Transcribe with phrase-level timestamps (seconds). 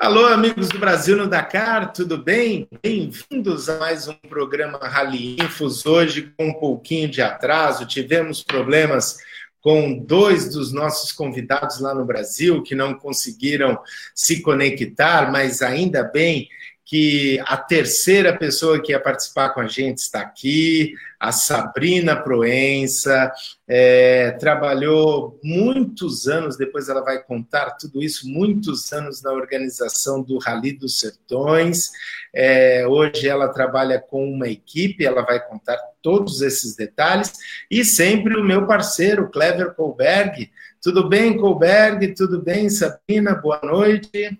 [0.00, 2.66] Alô, amigos do Brasil no Dakar, tudo bem?
[2.82, 5.84] Bem-vindos a mais um programa Rally Infos.
[5.84, 9.18] Hoje, com um pouquinho de atraso, tivemos problemas
[9.60, 13.78] com dois dos nossos convidados lá no Brasil que não conseguiram
[14.14, 16.48] se conectar, mas ainda bem
[16.90, 23.32] que a terceira pessoa que ia participar com a gente está aqui, a Sabrina Proença,
[23.68, 30.36] é, trabalhou muitos anos, depois ela vai contar tudo isso, muitos anos na organização do
[30.38, 31.92] Rally dos Sertões.
[32.34, 37.34] É, hoje ela trabalha com uma equipe, ela vai contar todos esses detalhes,
[37.70, 40.50] e sempre o meu parceiro, Clever Colberg.
[40.82, 42.16] Tudo bem, Colberg?
[42.16, 43.32] Tudo bem, Sabrina?
[43.32, 44.36] Boa noite.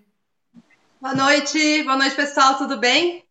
[1.01, 3.23] Boa noite, boa noite, pessoal, tudo bem?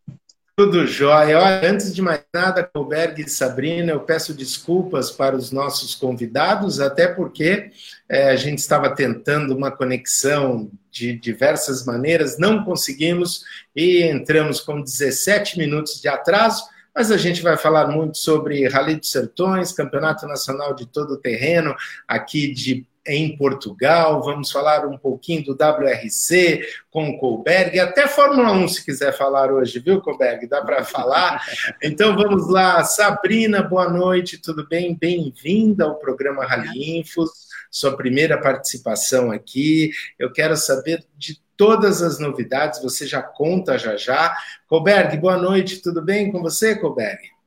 [0.57, 1.39] Tudo jóia.
[1.65, 7.07] Antes de mais nada, Colberg e Sabrina, eu peço desculpas para os nossos convidados, até
[7.07, 7.71] porque
[8.09, 14.83] é, a gente estava tentando uma conexão de diversas maneiras, não conseguimos e entramos com
[14.83, 20.27] 17 minutos de atraso, mas a gente vai falar muito sobre Rally dos Sertões, Campeonato
[20.27, 21.77] Nacional de Todo Terreno,
[22.09, 28.53] aqui de em Portugal, vamos falar um pouquinho do WRC com o Colberg, até Fórmula
[28.53, 30.47] 1 se quiser falar hoje, viu, Colberg?
[30.47, 31.43] Dá para falar?
[31.83, 34.95] Então vamos lá, Sabrina, boa noite, tudo bem?
[34.95, 37.31] Bem-vinda ao programa Rally Infos,
[37.71, 39.91] sua primeira participação aqui.
[40.19, 44.37] Eu quero saber de todas as novidades, você já conta já já.
[44.69, 47.40] Colberg, boa noite, tudo bem com você, Colberg?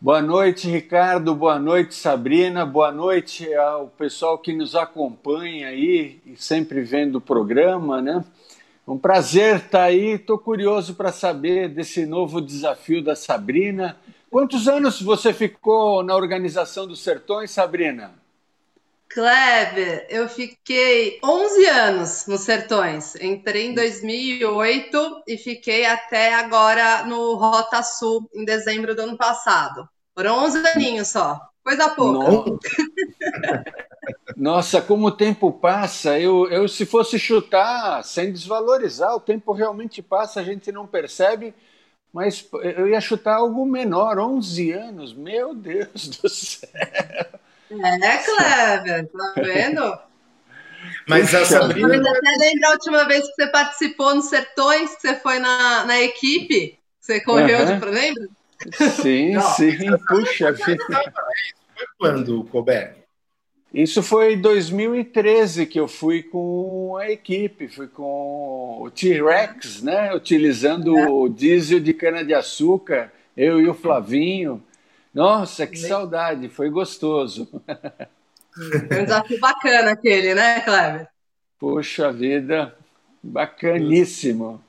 [0.00, 1.34] Boa noite, Ricardo.
[1.34, 2.64] Boa noite, Sabrina.
[2.64, 8.24] Boa noite ao pessoal que nos acompanha aí e sempre vendo o programa, né?
[8.86, 10.12] Um prazer estar aí.
[10.12, 13.96] Estou curioso para saber desse novo desafio da Sabrina.
[14.30, 18.12] Quantos anos você ficou na organização dos Sertões, Sabrina?
[19.10, 23.14] Kleber, eu fiquei 11 anos nos Sertões.
[23.16, 29.88] Entrei em 2008 e fiquei até agora no Rota Sul, em dezembro do ano passado.
[30.14, 31.40] Foram 11 aninhos só.
[31.64, 32.58] Coisa pouca.
[34.36, 36.18] Nossa, como o tempo passa.
[36.18, 41.54] Eu, eu, se fosse chutar, sem desvalorizar, o tempo realmente passa, a gente não percebe.
[42.12, 45.14] Mas eu ia chutar algo menor, 11 anos.
[45.14, 46.68] Meu Deus do céu.
[47.70, 49.98] É, Cleber, tá vendo?
[51.06, 51.94] Mas a Sabrina.
[51.94, 55.84] Eu até lembro a última vez que você participou nos Sertões, que você foi na,
[55.84, 57.78] na equipe, você correu uhum.
[57.78, 57.86] de.
[57.86, 58.28] Lembra?
[59.02, 60.84] Sim, Não, sim, puxa vida.
[60.86, 62.96] Foi quando, Colbert?
[63.72, 70.14] Isso foi em 2013 que eu fui com a equipe, fui com o T-Rex, né?
[70.14, 71.08] Utilizando é.
[71.08, 74.62] o diesel de cana-de-açúcar, eu e o Flavinho.
[75.14, 77.48] Nossa, que saudade, foi gostoso.
[78.88, 81.08] Foi um desafio bacana aquele, né, Cleber?
[81.58, 82.74] Poxa vida,
[83.22, 84.62] bacaníssimo.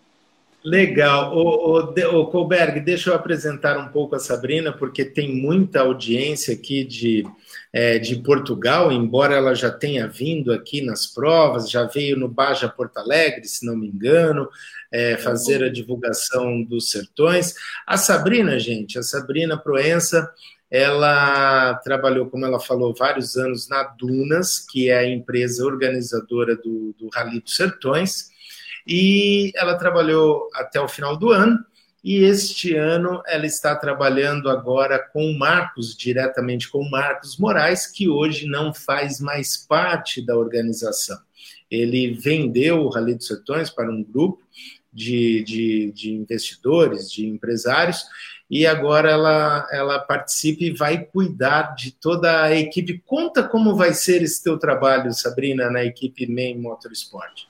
[0.64, 1.36] Legal.
[1.36, 6.54] O, o, o Colberg, deixa eu apresentar um pouco a Sabrina, porque tem muita audiência
[6.54, 7.26] aqui de,
[7.72, 12.68] é, de Portugal, embora ela já tenha vindo aqui nas provas, já veio no Baja
[12.68, 14.50] Porto Alegre, se não me engano,
[14.92, 17.54] é, fazer a divulgação dos sertões.
[17.86, 20.32] A Sabrina, gente, a Sabrina Proença,
[20.70, 26.94] ela trabalhou, como ela falou, vários anos na Dunas, que é a empresa organizadora do,
[26.98, 28.30] do Rally dos Sertões,
[28.88, 31.58] e ela trabalhou até o final do ano,
[32.04, 37.88] e este ano ela está trabalhando agora com o Marcos, diretamente com o Marcos Moraes,
[37.88, 41.20] que hoje não faz mais parte da organização.
[41.70, 44.42] Ele vendeu o Rally dos Sertões para um grupo
[44.92, 48.06] de, de, de investidores, de empresários,
[48.50, 53.02] e agora ela, ela participa e vai cuidar de toda a equipe.
[53.06, 57.48] Conta como vai ser esse teu trabalho, Sabrina, na equipe Main Motorsport.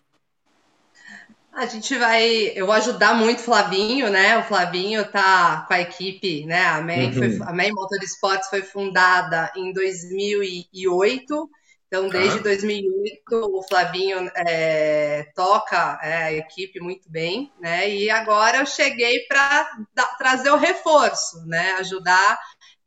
[1.54, 4.38] A gente vai, eu vou ajudar muito o Flavinho, né?
[4.38, 6.66] O Flavinho tá com a equipe, né?
[6.66, 7.14] A Main, uhum.
[7.14, 11.50] foi, a Motorsports foi fundada em 2008
[11.90, 12.44] então, desde ah.
[12.44, 17.90] 2008, o Flavinho é, toca é, a equipe muito bem, né?
[17.90, 19.68] E agora eu cheguei para
[20.20, 21.72] trazer o reforço, né?
[21.80, 22.40] Ajudar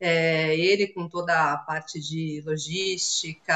[0.04, 3.54] é, ele com toda a parte de logística,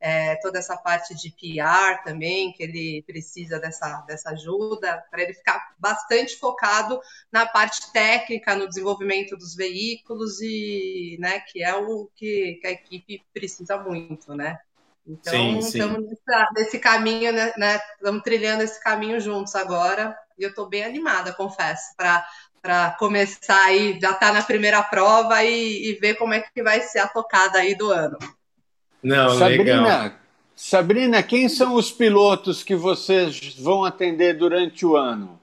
[0.00, 5.34] é, toda essa parte de PR também, que ele precisa dessa, dessa ajuda, para ele
[5.34, 7.00] ficar bastante focado
[7.30, 12.72] na parte técnica, no desenvolvimento dos veículos, e né, que é o que, que a
[12.72, 14.58] equipe precisa muito, né?
[15.06, 17.80] Então, sim, estamos nessa, nesse caminho, né, né?
[17.94, 20.16] Estamos trilhando esse caminho juntos agora.
[20.38, 22.26] E eu estou bem animada, confesso, para
[22.62, 26.80] para começar aí, já tá na primeira prova e, e, ver como é que vai
[26.80, 28.16] ser a tocada aí do ano.
[29.02, 30.12] Não, Sabrina, legal.
[30.54, 35.40] Sabrina, quem são os pilotos que vocês vão atender durante o ano?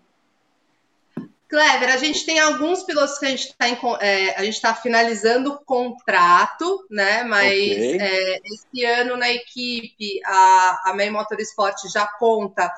[1.50, 3.68] Kleber, a gente tem alguns pilotos que a gente está
[4.02, 7.24] é, a gente está finalizando o contrato, né?
[7.24, 7.98] Mas okay.
[8.00, 12.72] é, esse ano na equipe a, a Main Motorsport já conta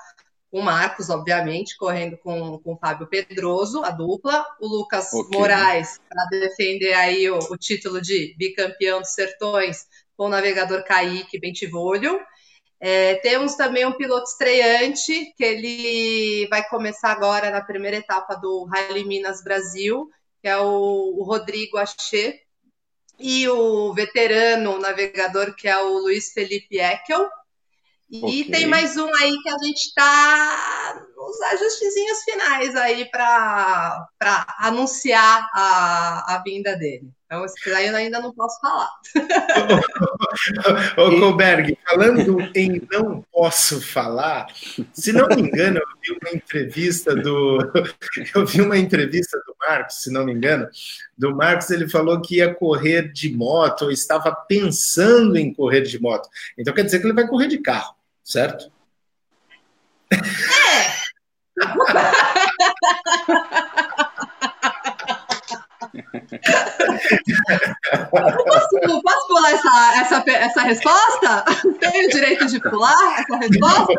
[0.51, 5.39] o Marcos, obviamente, correndo com, com o Fábio Pedroso, a dupla, o Lucas okay.
[5.39, 9.86] Moraes para defender aí o, o, título de bicampeão dos Sertões
[10.18, 12.19] com o navegador Kaique Bentivolio.
[12.81, 18.65] É, temos também um piloto estreante, que ele vai começar agora na primeira etapa do
[18.65, 20.09] Rally Minas Brasil,
[20.42, 22.42] que é o, o Rodrigo Achê,
[23.18, 27.30] e o veterano navegador, que é o Luiz Felipe Eckel.
[28.12, 28.52] E okay.
[28.52, 34.06] tem mais um aí que a gente está nos ajustezinhos finais aí para
[34.60, 37.10] anunciar a, a vinda dele.
[37.31, 38.90] Então, esse aí eu ainda não posso falar.
[40.98, 44.48] Ô, Colberg, falando em não posso falar,
[44.92, 47.60] se não me engano, eu vi uma entrevista do.
[48.36, 50.68] Eu vi uma entrevista do Marcos, se não me engano,
[51.18, 56.02] do Marcos, ele falou que ia correr de moto, ou estava pensando em correr de
[56.02, 56.28] moto.
[56.57, 58.71] Então quer dizer que ele vai correr de carro, certo?
[60.12, 60.18] É!
[68.10, 71.46] posso, posso pular essa, essa, essa resposta?
[71.80, 73.94] Tenho o direito de pular essa resposta?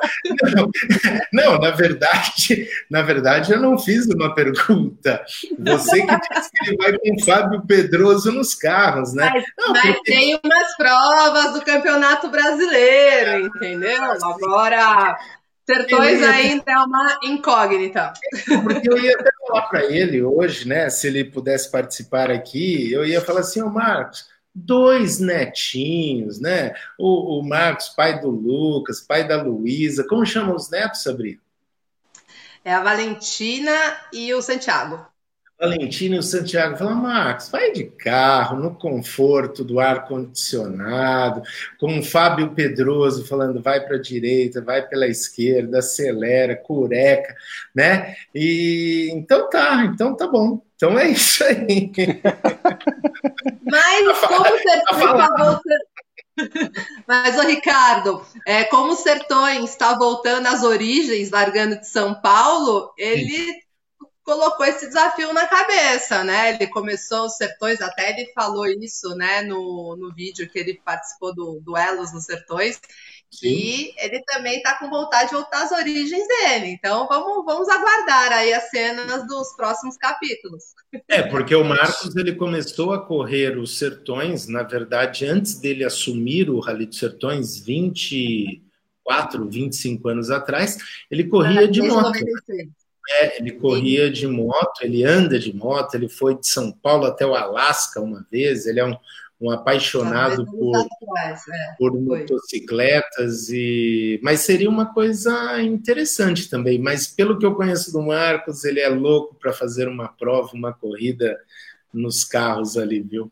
[1.32, 5.22] Não, não, na verdade, na verdade, eu não fiz uma pergunta.
[5.58, 9.30] Você que disse que ele vai com o Fábio Pedroso nos carros, né?
[9.32, 10.12] Mas, não, mas porque...
[10.12, 14.02] tem umas provas do Campeonato Brasileiro, entendeu?
[14.02, 15.16] Agora
[15.64, 18.12] Sertões ainda é uma incógnita.
[18.62, 20.90] Porque eu ia até falar para ele hoje, né?
[20.90, 26.74] Se ele pudesse participar aqui, eu ia falar assim, ô Marcos, dois netinhos, né?
[26.98, 30.04] O, o Marcos, pai do Lucas, pai da Luísa.
[30.08, 31.40] Como chamam os netos, Sabrina?
[32.64, 33.72] É a Valentina
[34.12, 35.11] e o Santiago.
[35.62, 41.40] Valentina e o Santiago falam, Max, vai de carro, no conforto do ar-condicionado,
[41.78, 47.32] com o Fábio Pedroso falando, vai para a direita, vai pela esquerda, acelera, cureca,
[47.72, 48.16] né?
[48.34, 50.60] E então tá, então tá bom.
[50.74, 51.92] Então é isso aí.
[53.64, 55.60] Mas tá como você, tá favor,
[57.06, 62.90] mas, o Ricardo, é, como o Sertões está voltando às origens, largando de São Paulo,
[62.96, 63.62] ele
[64.24, 66.54] colocou esse desafio na cabeça, né?
[66.54, 71.34] Ele começou os sertões, até ele falou isso, né, no, no vídeo que ele participou
[71.34, 72.80] do Duelos nos Sertões.
[73.30, 73.48] Sim.
[73.48, 76.66] E ele também está com vontade de voltar às origens dele.
[76.66, 80.64] Então vamos, vamos aguardar aí as cenas dos próximos capítulos.
[81.08, 86.50] É, porque o Marcos ele começou a correr os sertões, na verdade, antes dele assumir
[86.50, 90.76] o Rally dos Sertões, 24, 25 anos atrás,
[91.10, 92.12] ele corria de moto.
[92.12, 92.81] 96.
[93.10, 97.26] É, ele corria de moto, ele anda de moto, ele foi de São Paulo até
[97.26, 98.96] o Alasca uma vez, ele é um,
[99.40, 101.34] um apaixonado por, é,
[101.76, 106.78] por motocicletas, e mas seria uma coisa interessante também.
[106.78, 110.72] Mas pelo que eu conheço do Marcos, ele é louco para fazer uma prova, uma
[110.72, 111.36] corrida
[111.92, 113.30] nos carros ali, viu?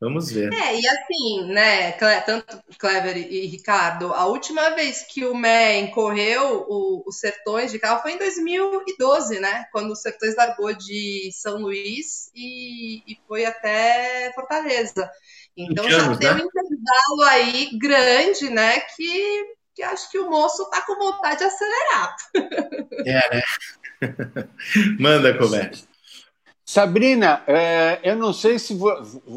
[0.00, 0.52] Vamos ver.
[0.52, 6.64] É, e assim, né, tanto Clever e Ricardo, a última vez que o MEN correu
[7.04, 9.64] os Sertões de carro foi em 2012, né?
[9.72, 15.10] Quando o Sertões largou de São Luís e, e foi até Fortaleza.
[15.56, 16.34] Então já tem né?
[16.34, 18.78] um intervalo aí grande, né?
[18.80, 22.16] Que, que acho que o moço tá com vontade de acelerar.
[23.04, 23.42] É, né?
[25.00, 25.88] Manda, Coberto.
[26.70, 28.92] Sabrina, é, eu não sei se, vo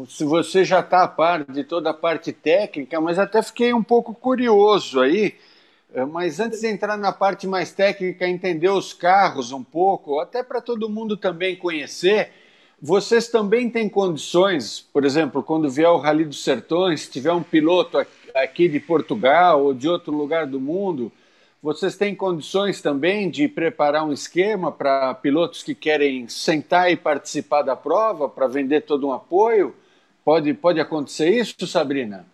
[0.06, 3.82] se você já está a par de toda a parte técnica, mas até fiquei um
[3.82, 5.34] pouco curioso aí.
[5.94, 10.42] É, mas antes de entrar na parte mais técnica, entender os carros um pouco, até
[10.42, 12.32] para todo mundo também conhecer,
[12.78, 17.42] vocês também têm condições, por exemplo, quando vier o Rally dos Sertões, se tiver um
[17.42, 17.96] piloto
[18.34, 21.10] aqui de Portugal ou de outro lugar do mundo,
[21.62, 27.62] vocês têm condições também de preparar um esquema para pilotos que querem sentar e participar
[27.62, 29.72] da prova, para vender todo um apoio?
[30.24, 32.26] Pode, pode acontecer isso, Sabrina?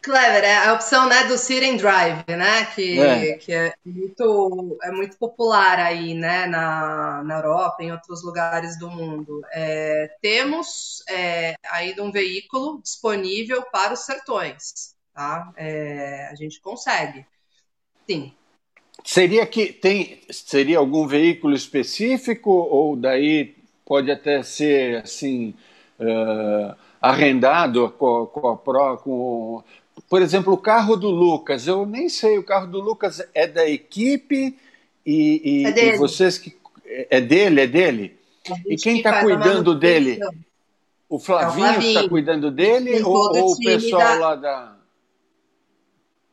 [0.00, 2.64] Clever, é a opção né, do sit and drive, né?
[2.66, 6.46] Que é, que é, muito, é muito popular aí, né?
[6.46, 9.40] Na, na Europa, em outros lugares do mundo.
[9.52, 15.52] É, temos é, aí um veículo disponível para os sertões, tá?
[15.56, 17.26] É, a gente consegue.
[18.08, 18.32] Sim.
[19.04, 25.54] Seria que tem seria algum veículo específico ou daí pode até ser assim
[25.98, 29.64] uh, arrendado com, com, a, com
[30.08, 33.68] por exemplo, o carro do Lucas, eu nem sei, o carro do Lucas é da
[33.68, 34.56] equipe
[35.04, 36.56] e, e, é e vocês que.
[37.10, 38.16] É dele, é dele?
[38.66, 40.18] E quem está cuidando dele?
[41.08, 44.18] O Flavinho está cuidando dele ou, ou o pessoal da...
[44.18, 44.77] lá da.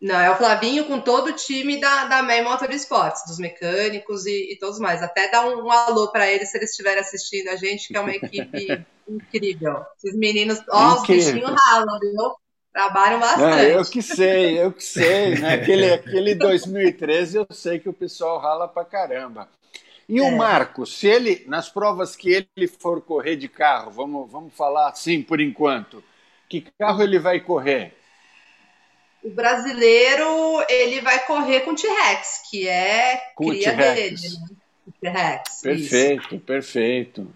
[0.06, 4.54] Não, é o Flavinho com todo o time da, da May Motorsports, dos mecânicos e,
[4.54, 5.02] e todos mais.
[5.02, 8.00] Até dar um, um alô para eles se eles estiverem assistindo a gente, que é
[8.00, 9.84] uma equipe incrível.
[9.98, 12.36] Esses meninos, ó, os bichinhos ralam, viu?
[12.72, 13.42] Trabalham bastante.
[13.42, 15.40] Não, eu que sei, eu que sei.
[15.40, 15.56] Né?
[15.56, 19.50] Aquele, aquele 2013 eu sei que o pessoal rala pra caramba.
[20.08, 20.22] E é.
[20.22, 24.90] o Marcos, se ele, nas provas que ele for correr de carro, vamos, vamos falar
[24.90, 26.04] assim por enquanto,
[26.48, 28.05] que carro ele vai correr?
[29.25, 34.15] O brasileiro, ele vai correr com o T-Rex, que é com cria dele.
[35.01, 35.01] Né?
[35.01, 35.62] T-Rex.
[35.62, 36.46] Perfeito, isso.
[36.46, 37.36] perfeito.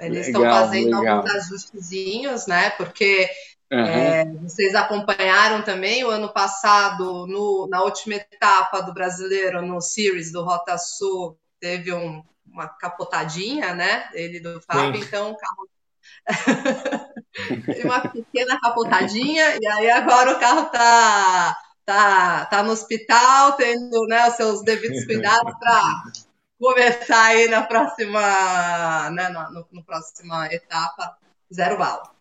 [0.00, 1.16] Eles legal, estão fazendo legal.
[1.18, 2.70] alguns ajustezinhos, né?
[2.70, 3.28] Porque
[3.72, 3.78] Uhum.
[3.78, 10.30] É, vocês acompanharam também o ano passado, no, na última etapa do brasileiro, no Series
[10.30, 14.10] do Rota Sul, teve um, uma capotadinha, né?
[14.12, 15.71] Ele do Fábio, então o carro.
[17.84, 24.28] uma pequena capotadinha, e aí agora o carro tá, tá, tá no hospital, tendo né,
[24.28, 26.02] os seus devidos cuidados para
[26.58, 31.16] começar aí na próxima, né, no, no, no próxima etapa,
[31.52, 32.12] zero bala.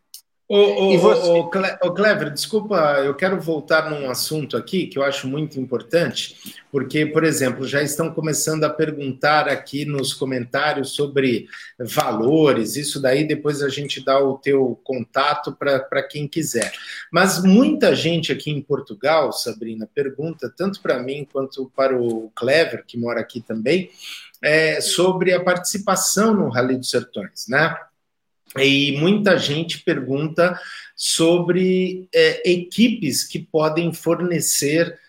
[0.53, 1.49] Ô, ô,
[1.81, 6.35] ô, Clever, desculpa, eu quero voltar num assunto aqui que eu acho muito importante,
[6.69, 11.47] porque, por exemplo, já estão começando a perguntar aqui nos comentários sobre
[11.79, 16.73] valores, isso daí depois a gente dá o teu contato para quem quiser.
[17.09, 22.83] Mas muita gente aqui em Portugal, Sabrina, pergunta, tanto para mim quanto para o Clever,
[22.85, 23.89] que mora aqui também,
[24.43, 27.73] é, sobre a participação no Rally dos Sertões, né?
[28.57, 30.59] E muita gente pergunta
[30.95, 34.99] sobre é, equipes que podem fornecer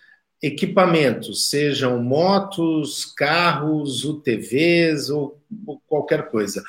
[0.40, 6.62] equipamentos, sejam motos, carros, UTVs ou, ou qualquer coisa.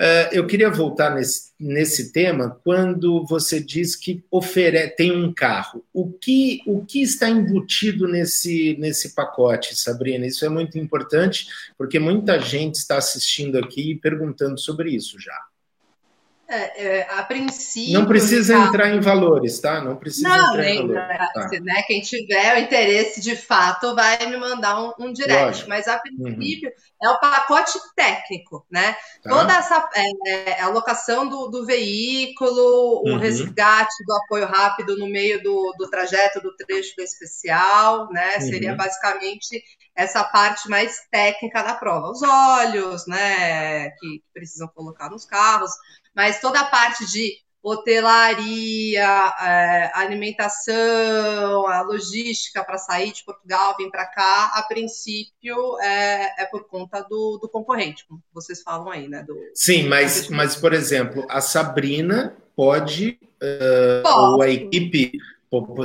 [0.00, 5.84] Uh, eu queria voltar nesse, nesse tema quando você diz que ofere, tem um carro.
[5.92, 10.26] O que, o que está embutido nesse, nesse pacote, Sabrina?
[10.26, 15.38] Isso é muito importante, porque muita gente está assistindo aqui e perguntando sobre isso já.
[16.52, 17.06] É, é.
[17.92, 18.66] Não precisa tá...
[18.66, 19.80] entrar em valores, tá?
[19.80, 21.28] Não precisa não, entrar nem, em valores.
[21.32, 21.48] Tá.
[21.62, 25.44] Né, quem tiver o interesse de fato vai me mandar um, um direct.
[25.44, 25.68] Lógico.
[25.70, 27.08] Mas a princípio uhum.
[27.08, 28.94] é o pacote técnico, né?
[29.22, 29.30] Tá.
[29.30, 33.18] Toda essa é, é alocação do, do veículo, o uhum.
[33.18, 38.34] resgate do apoio rápido no meio do, do trajeto do trecho do especial, né?
[38.34, 38.40] Uhum.
[38.42, 39.62] Seria basicamente
[39.96, 42.10] essa parte mais técnica da prova.
[42.10, 43.88] Os olhos, né?
[43.92, 45.70] Que precisam colocar nos carros
[46.14, 53.88] mas toda a parte de hotelaria, é, alimentação, a logística para sair de Portugal, vir
[53.88, 59.08] para cá, a princípio é, é por conta do, do, concorrente, como vocês falam aí,
[59.08, 59.22] né?
[59.22, 65.12] Do, Sim, mas, mas, por exemplo, a Sabrina pode, uh, ou a equipe,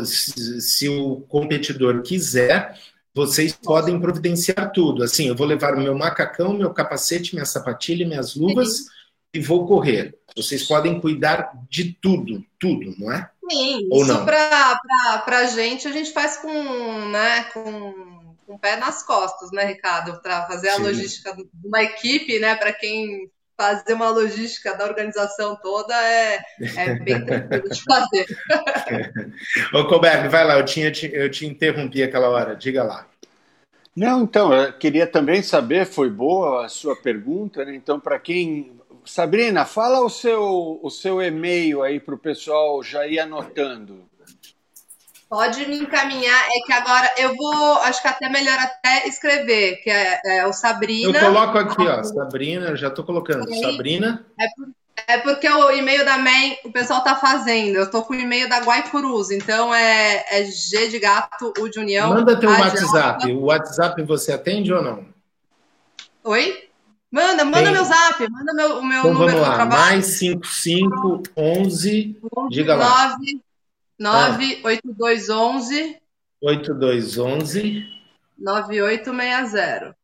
[0.09, 2.75] se o competidor quiser,
[3.13, 5.03] vocês podem providenciar tudo.
[5.03, 8.77] Assim, eu vou levar o meu macacão, meu capacete, minha sapatilha, minhas luvas.
[8.77, 8.96] Sim
[9.33, 10.17] e vou correr.
[10.35, 13.29] Vocês podem cuidar de tudo, tudo, não é?
[13.49, 16.51] Sim, Ou isso para a gente, a gente faz com,
[17.09, 20.21] né, com, com o pé nas costas, né, Ricardo?
[20.21, 20.83] Para fazer a Sim.
[20.83, 26.39] logística de uma equipe, né, para quem fazer uma logística da organização toda é,
[26.75, 28.25] é bem tranquilo de fazer.
[29.73, 33.07] Ô, Colberg, vai lá, eu, tinha, eu te interrompi aquela hora, diga lá.
[33.95, 37.73] Não, então, eu queria também saber, foi boa a sua pergunta, né?
[37.73, 38.76] Então, para quem
[39.07, 44.05] Sabrina, fala o seu, o seu e-mail aí para o pessoal já ir anotando.
[45.29, 49.89] Pode me encaminhar, é que agora eu vou, acho que até melhor até escrever, que
[49.89, 51.17] é, é o Sabrina.
[51.17, 54.25] Eu coloco aqui, ó, Sabrina, já estou colocando, Sabrina.
[54.39, 54.67] É, por,
[55.07, 58.47] é, porque o e-mail da MEN o pessoal tá fazendo, eu estou com o e-mail
[58.47, 62.09] da Guaicurus, então é, é G de gato, U de união.
[62.09, 65.05] Manda teu WhatsApp, o WhatsApp você atende ou não?
[66.23, 66.66] Oi?
[67.09, 67.71] Manda, manda Tem.
[67.71, 73.17] meu zap, manda meu, o meu então, número vamos lá, mais 55 11, diga lá.
[73.97, 75.97] 9 8211
[76.41, 77.85] 8211
[78.37, 79.95] 9860.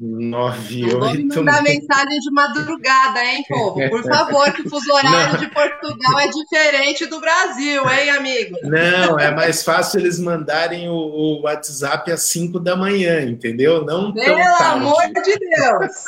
[0.00, 1.38] 98.
[1.38, 3.80] Mandar mensagem de madrugada, hein, povo?
[3.90, 5.40] Por favor, que o fuso horário Não.
[5.40, 8.56] de Portugal é diferente do Brasil, hein, amigo?
[8.62, 13.84] Não, é mais fácil eles mandarem o, o WhatsApp às 5 da manhã, entendeu?
[13.84, 16.04] Não Pelo amor de Deus!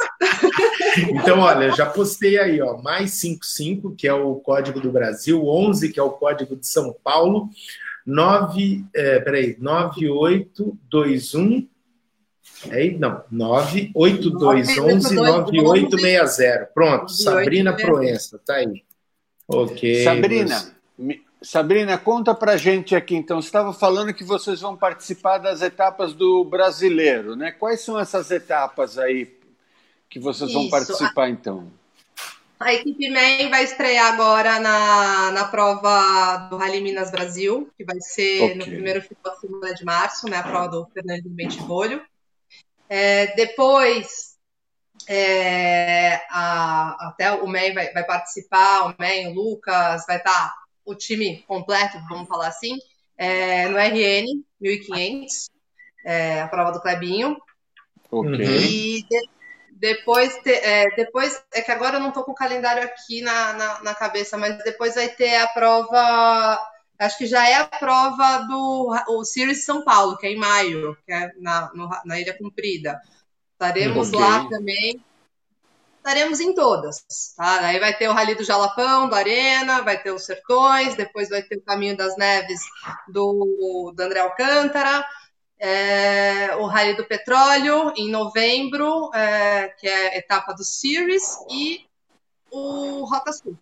[1.10, 5.92] então, olha, já postei aí, ó, mais 55, que é o código do Brasil, 11,
[5.92, 7.48] que é o código de São Paulo,
[8.06, 11.68] 9, é, peraí, 9821
[12.68, 16.70] é, não, 98211 9860.
[16.74, 18.84] Pronto, Sabrina Proença, tá aí.
[19.48, 20.04] Ok.
[20.04, 20.74] Sabrina,
[21.42, 23.40] Sabrina, conta pra gente aqui então.
[23.40, 27.50] Você estava falando que vocês vão participar das etapas do brasileiro, né?
[27.50, 29.38] Quais são essas etapas aí
[30.08, 30.58] que vocês Isso.
[30.58, 31.66] vão participar então?
[32.58, 37.98] A equipe MEN vai estrear agora na, na prova do Rally Minas Brasil, que vai
[38.00, 38.54] ser okay.
[38.56, 40.36] no primeiro final de semana de março, né?
[40.36, 42.02] A prova do Fernando Bentivolho.
[42.92, 44.36] É, depois,
[45.08, 50.54] é, a, até o MEN vai, vai, participar, o MEN, o Lucas, vai estar tá
[50.84, 52.76] o time completo, vamos falar assim,
[53.16, 55.48] é, no RN 1500,
[56.04, 57.36] é, a prova do Clebinho.
[58.10, 58.40] Ok.
[58.40, 59.28] E de,
[59.80, 63.52] depois, te, é, depois, é que agora eu não estou com o calendário aqui na,
[63.52, 66.58] na, na, cabeça, mas depois vai ter a prova,
[67.00, 70.96] acho que já é a prova do o Series São Paulo, que é em maio,
[71.06, 73.00] que é na, no, na Ilha Comprida.
[73.54, 74.20] Estaremos okay.
[74.20, 75.02] lá também
[76.00, 77.04] estaremos em todas,
[77.36, 77.60] tá?
[77.66, 81.42] Aí vai ter o Rally do Jalapão, do Arena, vai ter os Sertões, depois vai
[81.42, 82.60] ter o Caminho das Neves
[83.06, 85.04] do, do André Alcântara,
[85.58, 91.86] é, o Rally do Petróleo em novembro, é, que é a etapa do Series, e
[92.50, 93.56] o Rota Sul.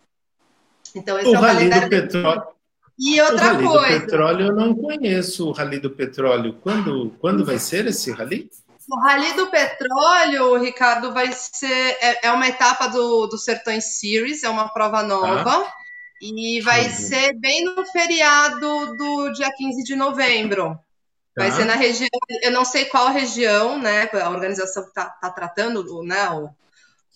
[0.94, 2.57] Então, esse o é o Rally do Petróleo.
[2.98, 3.94] E outra o rally coisa.
[3.94, 6.58] Do petróleo eu não conheço o Rally do Petróleo.
[6.60, 8.50] Quando, quando vai ser esse rally?
[8.90, 11.96] O Rally do Petróleo, Ricardo, vai ser.
[12.00, 15.50] É, é uma etapa do, do Sertões Series, é uma prova nova.
[15.50, 15.72] Ah.
[16.20, 16.90] E vai uhum.
[16.90, 20.76] ser bem no feriado do dia 15 de novembro.
[21.36, 22.08] Vai ser na região,
[22.42, 24.10] eu não sei qual região, né?
[24.12, 26.28] A organização está tá tratando, né?
[26.30, 26.50] O,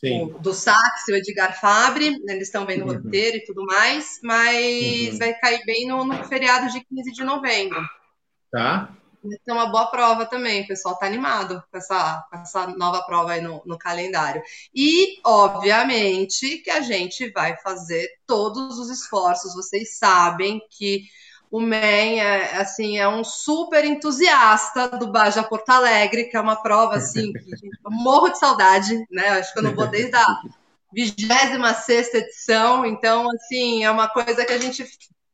[0.04, 2.90] o, do Sax, o Edgar Fabre, eles estão vendo uhum.
[2.90, 5.18] o roteiro e tudo mais, mas uhum.
[5.18, 7.80] vai cair bem no, no feriado de 15 de novembro.
[8.50, 8.92] Tá.
[9.22, 13.02] Vai ser uma boa prova também, o pessoal está animado com essa, com essa nova
[13.02, 14.42] prova aí no, no, calendário.
[14.74, 19.54] E, obviamente, que a gente vai fazer todos os esforços.
[19.54, 21.04] Vocês sabem que
[21.52, 26.56] o Men é, assim, é um super entusiasta do Baja Porto Alegre, que é uma
[26.56, 29.28] prova assim, que eu morro de saudade, né?
[29.28, 30.26] Acho que eu não vou desde a
[30.94, 34.82] 26 edição, então, assim, é uma coisa que a gente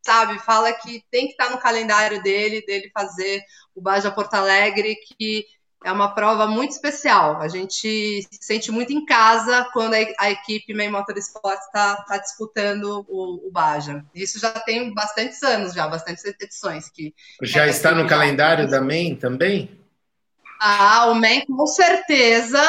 [0.05, 3.41] sabe, fala que tem que estar no calendário dele, dele fazer
[3.73, 5.47] o Baja Porto Alegre, que
[5.85, 7.41] é uma prova muito especial.
[7.41, 13.05] A gente se sente muito em casa quando a, equipe Main Motorsport está tá disputando
[13.09, 14.05] o, o, Baja.
[14.15, 16.89] Isso já tem bastantes anos, já, bastantes edições.
[16.89, 19.79] que Já está no calendário da Main também?
[20.61, 22.61] Ah, o Men com certeza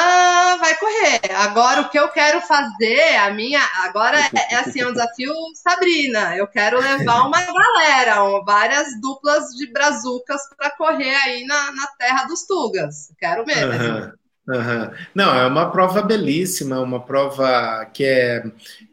[0.58, 1.20] vai correr.
[1.36, 3.60] Agora, o que eu quero fazer, a minha.
[3.84, 6.36] Agora é, é assim, é um desafio Sabrina.
[6.36, 11.86] Eu quero levar uma galera, um, várias duplas de brazucas para correr aí na, na
[11.98, 13.12] terra dos Tugas.
[13.18, 13.72] Quero mesmo.
[13.72, 14.12] Uhum.
[14.48, 14.90] Uhum.
[15.14, 18.42] Não, é uma prova belíssima, uma prova que é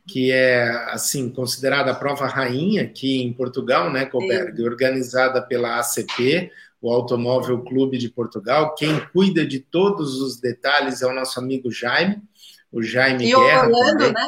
[0.07, 6.49] que é assim considerada a prova rainha aqui em Portugal, né, Colberg, organizada pela ACP
[6.81, 8.75] o Automóvel Clube de Portugal.
[8.75, 12.21] Quem cuida de todos os detalhes é o nosso amigo Jaime,
[12.71, 13.65] o Jaime e Guerra.
[13.65, 14.13] E Orlando, também.
[14.13, 14.27] né?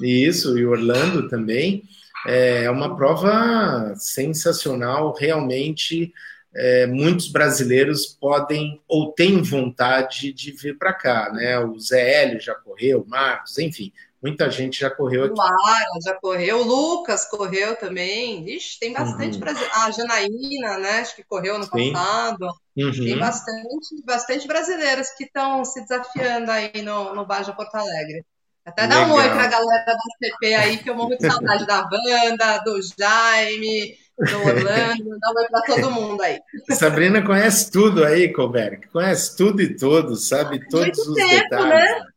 [0.00, 1.84] Isso, e Orlando também.
[2.26, 6.12] É uma prova sensacional, realmente.
[6.54, 11.58] É, muitos brasileiros podem ou têm vontade de vir para cá, né?
[11.58, 13.90] O Zé Hélio já correu, o Marcos, enfim,
[14.22, 15.34] Muita gente já correu aqui.
[15.36, 18.48] Lara já correu, o Lucas correu também.
[18.48, 19.40] Ixi, tem bastante uhum.
[19.40, 19.74] brasileiro.
[19.74, 21.00] A Janaína, né?
[21.00, 21.92] Acho que correu no Sim.
[21.92, 22.46] passado.
[22.76, 22.92] Uhum.
[22.92, 28.24] Tem bastante, bastante brasileiros que estão se desafiando aí no, no Baja Porto Alegre.
[28.64, 31.66] Até dá um oi para a galera da CP aí, que eu morro de saudade
[31.66, 36.38] da banda, do Jaime, do Orlando, dá um oi para todo mundo aí.
[36.70, 41.90] Sabrina conhece tudo aí, Colberg, conhece tudo e todos, sabe todos Muito os tempo, detalhes.
[41.90, 42.11] Né?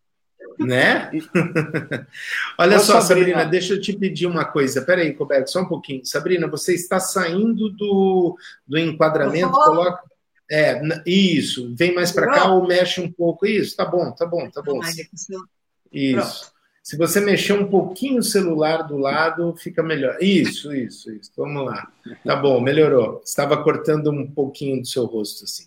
[0.59, 1.11] Né?
[2.57, 3.27] Olha Ô, só, Sabrina.
[3.27, 3.45] Sabrina.
[3.45, 4.81] deixa eu te pedir uma coisa.
[4.81, 6.05] Peraí, Coberto, só um pouquinho.
[6.05, 8.37] Sabrina, você está saindo do,
[8.67, 10.03] do enquadramento, coloca.
[10.49, 13.45] É, isso, vem mais para cá ou mexe um pouco.
[13.45, 14.79] Isso, tá bom, tá bom, tá bom.
[15.91, 16.53] Isso.
[16.83, 20.17] Se você mexer um pouquinho o celular do lado, fica melhor.
[20.21, 21.31] Isso, isso, isso.
[21.35, 21.91] Vamos lá.
[22.23, 23.23] Tá bom, melhorou.
[23.25, 25.65] Estava cortando um pouquinho do seu rosto assim.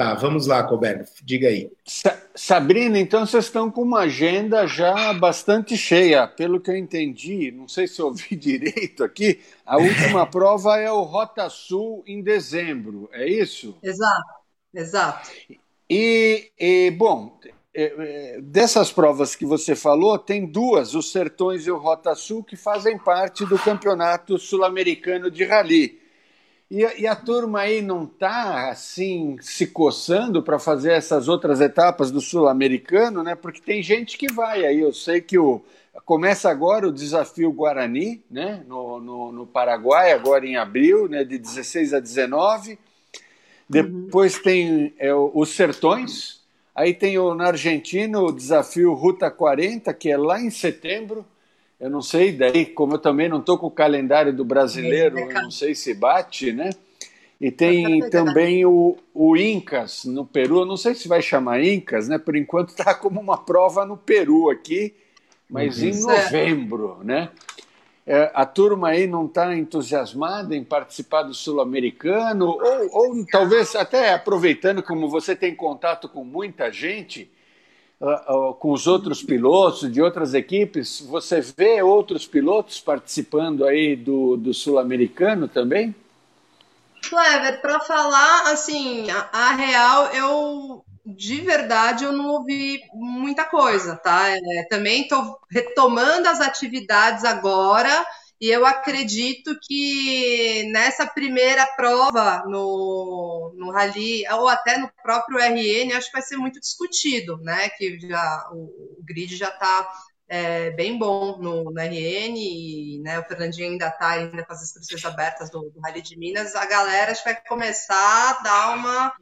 [0.00, 1.70] Tá, vamos lá, Colberto, diga aí.
[2.34, 7.68] Sabrina, então vocês estão com uma agenda já bastante cheia, pelo que eu entendi, não
[7.68, 13.10] sei se eu ouvi direito aqui, a última prova é o Rota Sul em dezembro,
[13.12, 13.76] é isso?
[13.82, 14.32] Exato,
[14.72, 15.30] exato.
[15.90, 17.38] E, e bom,
[17.74, 22.42] é, é, dessas provas que você falou, tem duas, os Sertões e o Rota Sul,
[22.42, 25.99] que fazem parte do Campeonato Sul-Americano de Rally.
[26.70, 32.12] E, e a turma aí não está assim se coçando para fazer essas outras etapas
[32.12, 33.34] do sul-americano, né?
[33.34, 34.78] Porque tem gente que vai aí.
[34.78, 35.60] Eu sei que o
[36.04, 38.64] começa agora o desafio Guarani, né?
[38.68, 41.24] No, no, no Paraguai agora em abril, né?
[41.24, 42.78] De 16 a 19.
[43.68, 44.42] Depois uhum.
[44.42, 46.40] tem é, os Sertões.
[46.74, 51.24] Aí tem o, na Argentina o desafio Ruta 40, que é lá em setembro.
[51.80, 55.32] Eu não sei, daí, como eu também não estou com o calendário do brasileiro, eu
[55.32, 56.70] não sei se bate, né?
[57.40, 60.60] E tem também o, o Incas no Peru.
[60.60, 62.18] Eu não sei se vai chamar Incas, né?
[62.18, 64.94] Por enquanto está como uma prova no Peru aqui,
[65.48, 65.88] mas uhum.
[65.88, 67.30] em novembro, né?
[68.06, 74.12] É, a turma aí não está entusiasmada em participar do Sul-Americano, ou, ou talvez até
[74.12, 77.30] aproveitando, como você tem contato com muita gente,
[78.00, 83.94] uh, uh, com os outros pilotos de outras equipes, você vê outros pilotos participando aí
[83.94, 85.94] do, do sul-americano também?
[87.08, 93.96] Clever, para falar assim, a, a, real, eu de verdade eu não ouvi muita coisa,
[93.96, 94.28] tá?
[94.28, 98.04] É, também estou retomando as atividades agora
[98.40, 105.92] e eu acredito que nessa primeira prova no, no Rally, ou até no próprio RN,
[105.92, 107.68] acho que vai ser muito discutido, né?
[107.68, 109.92] Que já, o, o grid já está
[110.26, 114.62] é, bem bom no, no, RN, e né, o Fernandinho ainda está ainda com as
[114.62, 116.56] inscrições abertas do, do Rally de Minas.
[116.56, 119.12] A galera acho que vai começar a dar uma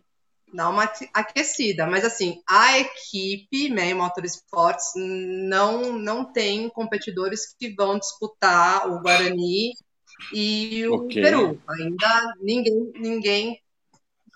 [0.53, 1.87] dar uma aquecida.
[1.87, 9.73] Mas assim, a equipe Main Motorsports não, não tem competidores que vão disputar o Guarani
[10.33, 11.23] e o okay.
[11.23, 11.63] Peru.
[11.69, 13.61] Ainda ninguém, ninguém,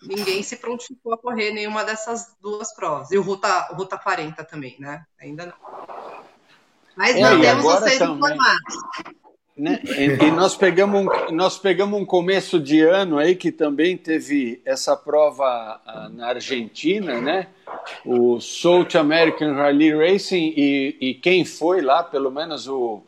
[0.02, 3.10] ninguém se prontificou a correr nenhuma dessas duas provas.
[3.10, 5.04] E o Ruta, o Ruta 40 também, né?
[5.20, 5.72] Ainda não.
[6.96, 8.74] Mas é, mantemos vocês informados.
[9.56, 9.80] Né?
[9.84, 14.62] E, e, nós pegamos um, nós pegamos um começo de ano aí que também teve
[14.64, 15.44] essa prova
[15.86, 17.48] ah, na Argentina, né?
[18.04, 23.02] O South American Rally Racing e, e quem foi lá, pelo menos o,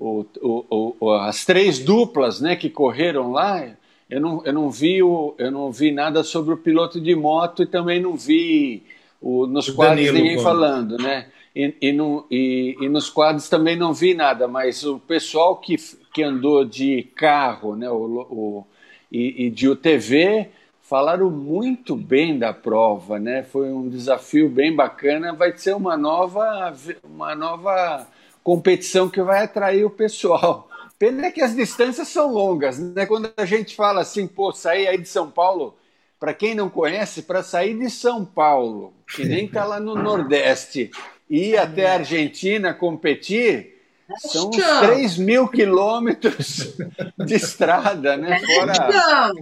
[0.00, 3.62] o, o, o, as três duplas, né, que correram lá.
[4.08, 7.62] Eu não, eu não vi o, eu não vi nada sobre o piloto de moto
[7.62, 8.82] e também não vi
[9.20, 11.26] o, nos quadros ninguém falando, né?
[11.54, 15.76] E, e, no, e, e, nos quadros também não vi nada, mas o pessoal que,
[16.12, 18.66] que andou de carro né, o, o
[19.10, 20.48] e, e, de UTV
[20.80, 23.42] falaram muito bem da prova, né?
[23.42, 25.32] Foi um desafio bem bacana.
[25.34, 28.06] Vai ser uma nova, uma nova
[28.42, 30.68] competição que vai atrair o pessoal.
[30.98, 33.06] Pena que as distâncias são longas, né?
[33.06, 35.76] Quando a gente fala assim, pô, sair aí de São Paulo,
[36.18, 40.90] para quem não conhece, para sair de São Paulo, que nem está lá no Nordeste,
[41.32, 43.80] ir até a Argentina competir,
[44.18, 46.76] são uns 3 mil quilômetros
[47.24, 48.38] de estrada, né?
[48.40, 49.32] Fora,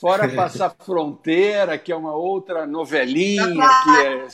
[0.00, 4.26] fora passar fronteira, que é uma outra novelinha, que é,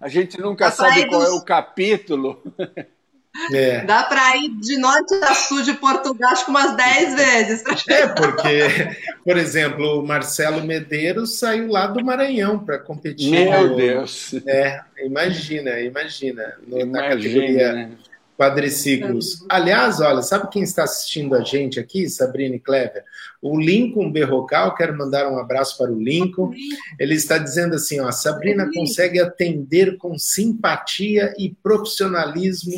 [0.00, 2.42] a gente nunca sabe qual é o capítulo.
[3.50, 3.84] É.
[3.84, 7.64] Dá para ir de norte a sul de Portugal, acho que umas 10 vezes.
[7.88, 13.30] É, porque, por exemplo, o Marcelo Medeiros saiu lá do Maranhão para competir.
[13.30, 14.34] Meu no, Deus!
[14.46, 17.90] É, imagina, imagina, no, imagina na categoria né?
[18.36, 19.44] quadriciclos.
[19.48, 23.04] Aliás, olha, sabe quem está assistindo a gente aqui, Sabrina e Clever?
[23.40, 26.52] O Lincoln Berrocal, quero mandar um abraço para o Lincoln.
[26.98, 32.74] Ele está dizendo assim: ó, Sabrina consegue atender com simpatia e profissionalismo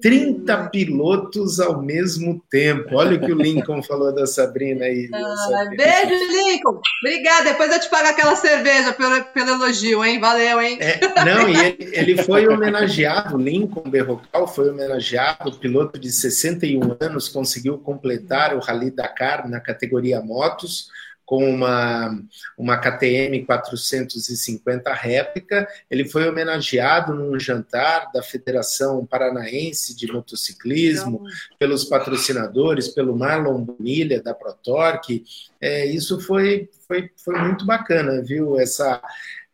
[0.00, 2.96] 30 pilotos ao mesmo tempo.
[2.96, 5.08] Olha o que o Lincoln falou da Sabrina aí.
[5.12, 5.84] Ah, Sabrina.
[5.84, 6.80] Beijo, Lincoln.
[7.02, 7.44] Obrigada.
[7.44, 10.20] Depois eu te pago aquela cerveja pelo, pelo elogio, hein?
[10.20, 10.78] Valeu, hein?
[10.80, 17.28] É, não, e ele, ele, foi homenageado, Lincoln Berrocal foi homenageado, piloto de 61 anos,
[17.28, 20.88] conseguiu completar o Rally Dakar na categoria motos
[21.30, 22.20] com uma,
[22.58, 25.64] uma KTM 450 réplica.
[25.88, 31.22] Ele foi homenageado num jantar da Federação Paranaense de Motociclismo,
[31.56, 35.22] pelos patrocinadores, pelo Marlon Bonilha, da ProTorque.
[35.60, 38.58] É, isso foi, foi, foi muito bacana, viu?
[38.58, 39.00] Essa,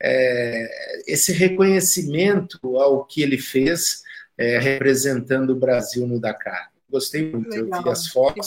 [0.03, 4.03] é, esse reconhecimento ao que ele fez
[4.39, 6.71] é, representando o Brasil no Dakar.
[6.91, 7.81] Gostei muito, legal.
[7.81, 8.47] eu vi as fotos,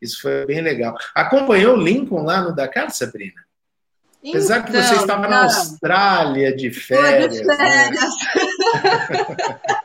[0.00, 0.96] isso foi bem legal.
[1.14, 3.44] Acompanhou o Lincoln lá no Dakar, Sabrina?
[4.26, 7.36] Apesar então, que você então, estava na Austrália de férias.
[7.36, 8.00] De férias.
[8.00, 8.08] Né?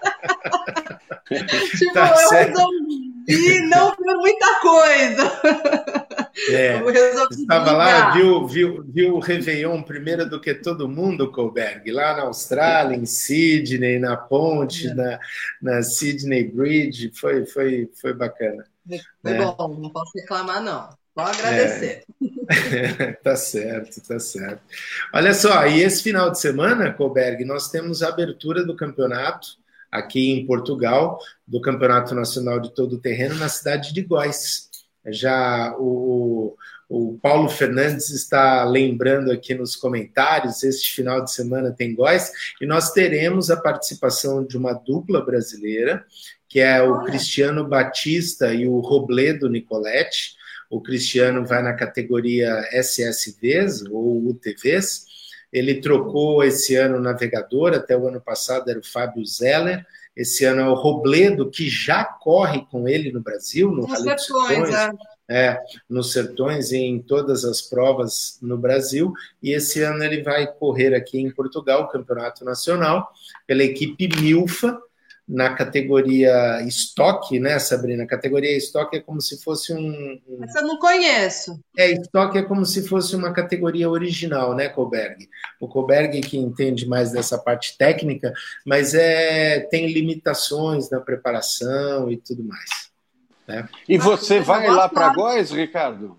[1.77, 2.57] tipo, tá eu certo.
[2.57, 3.08] resolvi
[3.69, 6.09] não ver muita coisa.
[6.47, 6.79] É,
[7.31, 12.23] estava lá, viu, viu, viu o Réveillon primeiro do que todo mundo, Colberg, lá na
[12.23, 14.93] Austrália, em Sydney, na ponte, é.
[14.93, 15.19] na,
[15.61, 18.65] na Sydney Bridge, foi, foi, foi bacana.
[19.21, 19.53] Foi né?
[19.57, 20.89] bom, não posso reclamar, não.
[21.13, 22.05] Só agradecer.
[22.71, 24.61] É, tá certo, tá certo.
[25.13, 29.59] Olha só, e esse final de semana, Colberg, nós temos a abertura do campeonato
[29.91, 34.69] aqui em Portugal, do Campeonato Nacional de Todo Terreno, na cidade de Góis.
[35.08, 36.56] Já o,
[36.88, 42.65] o Paulo Fernandes está lembrando aqui nos comentários, este final de semana tem Góis, e
[42.65, 46.06] nós teremos a participação de uma dupla brasileira,
[46.47, 50.36] que é o Cristiano Batista e o Robledo Nicoletti.
[50.69, 55.06] O Cristiano vai na categoria SSVs ou UTVs,
[55.51, 59.85] ele trocou esse ano o navegador, até o ano passado era o Fábio Zeller.
[60.15, 64.25] Esse ano é o Robledo, que já corre com ele no Brasil, no Rally dos
[64.25, 64.91] Sertões, é.
[65.29, 69.13] é, nos Sertões e em todas as provas no Brasil.
[69.41, 73.09] E esse ano ele vai correr aqui em Portugal, o Campeonato Nacional,
[73.47, 74.79] pela equipe Milfa,
[75.29, 78.03] na categoria estoque, né, Sabrina?
[78.03, 80.19] A categoria estoque é como se fosse um.
[80.39, 81.59] Mas eu não conheço.
[81.77, 85.29] É, estoque é como se fosse uma categoria original, né, Colberg?
[85.59, 88.33] O Colberg que entende mais dessa parte técnica,
[88.65, 92.89] mas é tem limitações na preparação e tudo mais.
[93.47, 93.69] Né?
[93.87, 96.17] E você vai lá para Góis, Ricardo?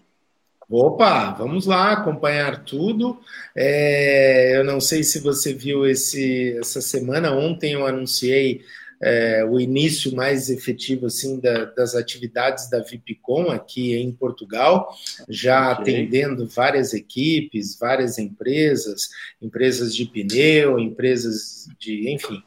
[0.72, 3.18] Opa, vamos lá acompanhar tudo.
[3.56, 7.32] É, eu não sei se você viu esse, essa semana.
[7.32, 8.62] Ontem eu anunciei
[9.02, 14.94] é, o início mais efetivo assim da, das atividades da Vipcom aqui em Portugal,
[15.28, 15.94] já okay.
[15.94, 19.08] atendendo várias equipes, várias empresas,
[19.40, 22.42] empresas de pneu, empresas de, enfim.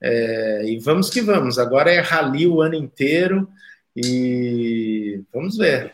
[0.00, 1.58] É, e vamos que vamos.
[1.58, 3.48] Agora é rally o ano inteiro
[3.96, 5.92] e vamos ver.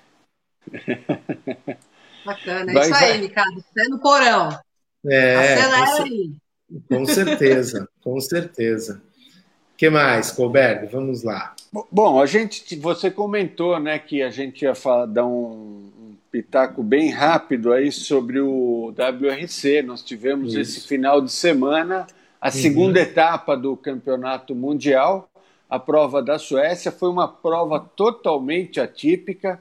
[2.24, 3.54] Bacana, é isso aí, Ricardo.
[3.54, 4.56] Você no porão.
[5.08, 6.32] É, Acelera aí.
[6.88, 9.02] Com certeza, com certeza
[9.82, 10.86] que mais, Colberto?
[10.92, 11.56] Vamos lá.
[11.90, 16.84] Bom, a gente, você comentou, né, que a gente ia falar, dar um, um pitaco
[16.84, 19.82] bem rápido aí sobre o WRC.
[19.82, 20.60] Nós tivemos Isso.
[20.60, 22.06] esse final de semana
[22.40, 22.52] a uhum.
[22.52, 25.28] segunda etapa do Campeonato Mundial.
[25.68, 29.60] A prova da Suécia foi uma prova totalmente atípica,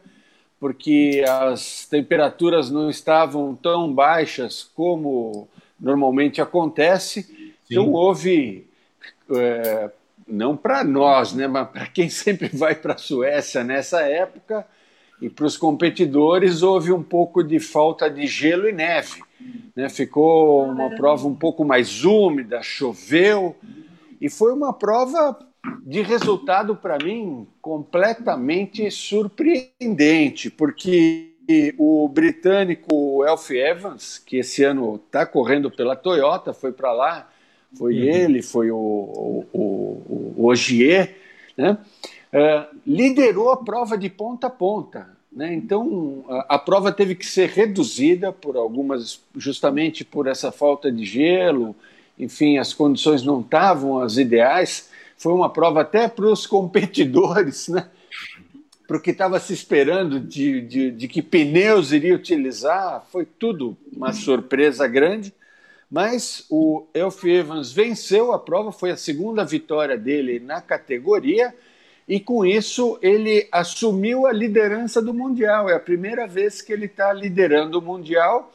[0.59, 5.47] porque as temperaturas não estavam tão baixas como
[5.79, 7.23] normalmente acontece.
[7.23, 7.53] Sim.
[7.71, 8.67] Então houve
[9.35, 9.89] é,
[10.31, 14.65] não para nós, né, mas para quem sempre vai para a Suécia nessa época
[15.21, 19.21] e para os competidores houve um pouco de falta de gelo e neve.
[19.75, 19.87] Né?
[19.89, 23.55] Ficou uma prova um pouco mais úmida, choveu
[24.19, 25.37] e foi uma prova
[25.85, 31.27] de resultado para mim completamente surpreendente, porque
[31.77, 37.30] o britânico Elf Evans, que esse ano está correndo pela Toyota, foi para lá
[37.77, 38.15] foi uhum.
[38.15, 41.15] ele, foi o, o, o, o Ogier,
[41.57, 41.77] né?
[42.33, 45.09] Uh, liderou a prova de ponta a ponta.
[45.31, 45.53] Né?
[45.53, 51.03] Então, a, a, prova teve que ser reduzida por algumas, justamente por essa falta de
[51.05, 51.75] gelo,
[52.17, 54.89] enfim, as condições não estavam as ideais.
[55.17, 57.89] Foi uma prova até para os competidores, né?
[58.91, 63.77] para o que estava se esperando de, de, de que pneus iria utilizar, foi tudo
[63.95, 65.33] uma surpresa grande.
[65.91, 71.53] Mas o Elf Evans venceu a prova, foi a segunda vitória dele na categoria,
[72.07, 75.69] e com isso ele assumiu a liderança do Mundial.
[75.69, 78.53] É a primeira vez que ele está liderando o Mundial.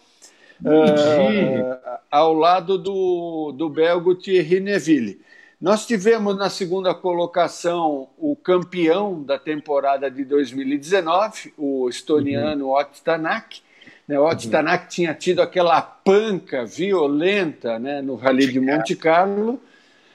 [0.59, 5.21] Uh, ao lado do, do belgo Thierry Neville.
[5.61, 12.73] Nós tivemos na segunda colocação o campeão da temporada de 2019, o estoniano uhum.
[12.73, 13.63] Ott Tanak,
[14.07, 14.19] né?
[14.19, 14.89] O Tanak uhum.
[14.89, 19.61] tinha tido aquela panca violenta né, no Rally de Monte Carlo,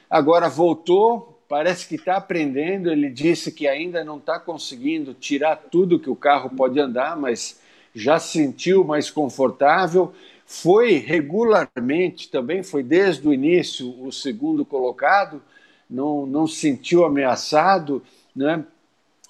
[0.08, 2.90] agora voltou, parece que está aprendendo.
[2.90, 7.60] Ele disse que ainda não está conseguindo tirar tudo que o carro pode andar, mas
[7.94, 10.12] já se sentiu mais confortável.
[10.46, 15.42] Foi regularmente também, foi desde o início o segundo colocado,
[15.88, 18.02] não, não se sentiu ameaçado.
[18.34, 18.64] Né?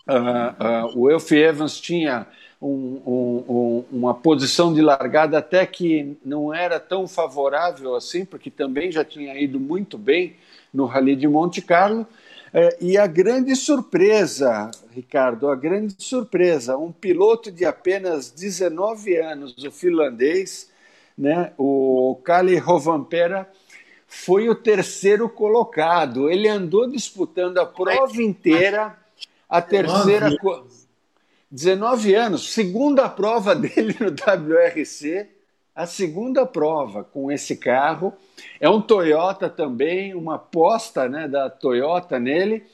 [0.07, 2.27] Uh, uh, o Elf Evans tinha
[2.62, 8.92] um, um, uma posição de largada até que não era tão favorável assim, porque também
[8.92, 10.37] já tinha ido muito bem
[10.72, 12.07] no Rally de Monte Carlo.
[12.55, 19.57] É, e a grande surpresa, Ricardo, a grande surpresa, um piloto de apenas 19 anos,
[19.64, 20.70] o finlandês,
[21.16, 23.51] né, o Kalle Rovanpera,
[24.07, 26.31] foi o terceiro colocado.
[26.31, 28.96] Ele andou disputando a prova inteira,
[29.48, 30.31] a terceira.
[31.53, 35.29] 19 anos, segunda prova dele no WRC,
[35.75, 38.15] a segunda prova com esse carro.
[38.59, 42.65] É um Toyota também, uma aposta né, da Toyota nele.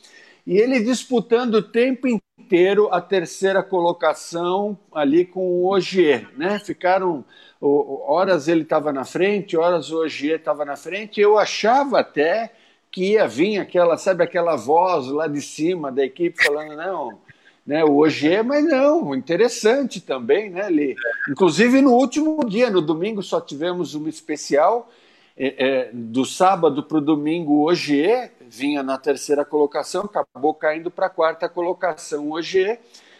[0.46, 6.58] E ele disputando o tempo inteiro a terceira colocação ali com o Ogier, né?
[6.58, 7.24] Ficaram
[7.60, 11.20] horas ele estava na frente, horas o Ogier estava na frente.
[11.20, 12.52] Eu achava até
[12.90, 17.20] que ia vir aquela, sabe, aquela voz lá de cima da equipe falando não,
[17.68, 17.84] né?
[17.84, 20.96] O Ogier, mas não, interessante também, né, Lê?
[21.28, 24.90] Inclusive no último dia, no domingo só tivemos uma especial
[25.36, 30.90] é, é, do sábado para o domingo o Ogier vinha na terceira colocação, acabou caindo
[30.90, 32.78] para a quarta colocação hoje,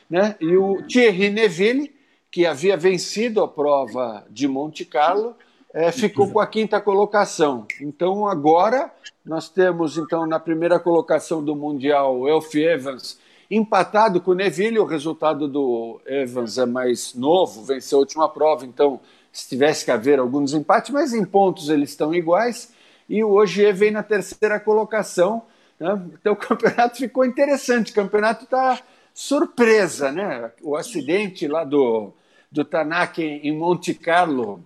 [0.08, 0.34] né?
[0.40, 1.94] E o Thierry Neville,
[2.30, 5.36] que havia vencido a prova de Monte Carlo,
[5.74, 7.66] é, ficou com a quinta colocação.
[7.82, 8.90] Então agora
[9.22, 13.18] nós temos então na primeira colocação do mundial Elf Evans
[13.50, 14.78] empatado com o Neville.
[14.78, 19.00] O resultado do Evans é mais novo, venceu a última prova, então
[19.32, 22.72] se tivesse que haver algum desempate, mas em pontos eles estão iguais
[23.08, 25.42] e o Ogier vem na terceira colocação.
[25.78, 26.00] Né?
[26.20, 27.92] Então o campeonato ficou interessante.
[27.92, 28.80] O campeonato está
[29.14, 30.50] surpresa, né?
[30.62, 32.12] O acidente lá do,
[32.52, 34.62] do Tanaka em Monte Carlo,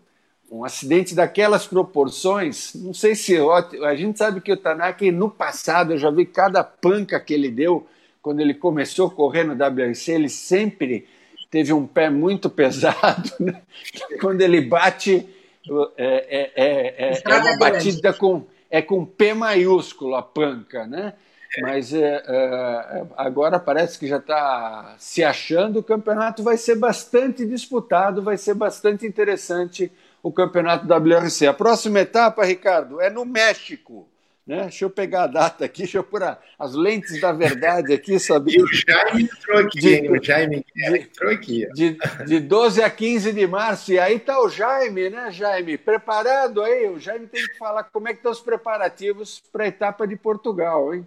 [0.51, 2.75] um acidente daquelas proporções.
[2.75, 3.37] Não sei se
[3.85, 7.51] a gente sabe que o Tanaka no passado eu já vi cada panca que ele
[7.51, 7.87] deu
[8.23, 11.07] quando ele começou a correr no WRC, ele sempre
[11.51, 13.31] teve um pé muito pesado.
[13.41, 13.61] Né?
[14.21, 15.27] Quando ele bate,
[15.97, 21.15] é, é, é, é uma batida com, é com P maiúsculo a panca, né?
[21.61, 25.81] Mas é, é, agora parece que já está se achando.
[25.81, 31.47] O campeonato vai ser bastante disputado, vai ser bastante interessante o campeonato WRC.
[31.47, 34.09] A próxima etapa, Ricardo, é no México.
[34.45, 34.63] Né?
[34.63, 36.23] Deixa eu pegar a data aqui, deixa eu pôr
[36.59, 38.57] as lentes da verdade aqui, sabe?
[38.57, 41.69] E o Jaime entrou aqui, de, o Jaime de, entrou aqui.
[41.73, 45.79] De, de 12 a 15 de março, e aí tá o Jaime, né, Jaime?
[45.79, 49.69] Preparado aí, o Jaime tem que falar como é que estão os preparativos para a
[49.69, 51.07] etapa de Portugal, hein?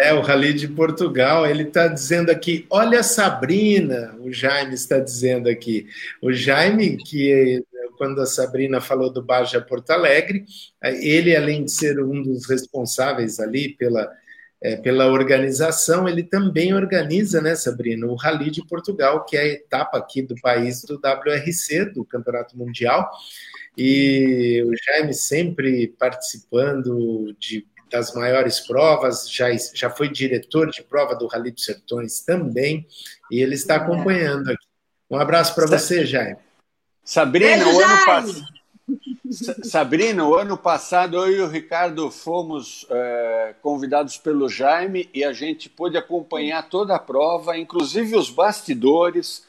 [0.00, 5.48] É, o Rally de Portugal, ele está dizendo aqui, olha Sabrina, o Jaime está dizendo
[5.48, 5.86] aqui.
[6.20, 7.62] O Jaime, que
[7.96, 10.44] quando a Sabrina falou do Baja Porto Alegre,
[10.82, 14.10] ele, além de ser um dos responsáveis ali pela,
[14.62, 19.46] é, pela organização, ele também organiza, né, Sabrina, o Rally de Portugal, que é a
[19.46, 23.10] etapa aqui do país do WRC, do Campeonato Mundial,
[23.76, 31.14] e o Jaime sempre participando de, das maiores provas, já, já foi diretor de prova
[31.14, 32.86] do Rally dos Sertões também,
[33.30, 34.66] e ele está acompanhando aqui.
[35.10, 36.45] Um abraço para você, Jaime.
[37.06, 38.56] Sabrina, Beijo, o ano passado.
[39.62, 45.32] Sabrina, o ano passado eu e o Ricardo fomos é, convidados pelo Jaime e a
[45.32, 49.46] gente pôde acompanhar toda a prova, inclusive os bastidores,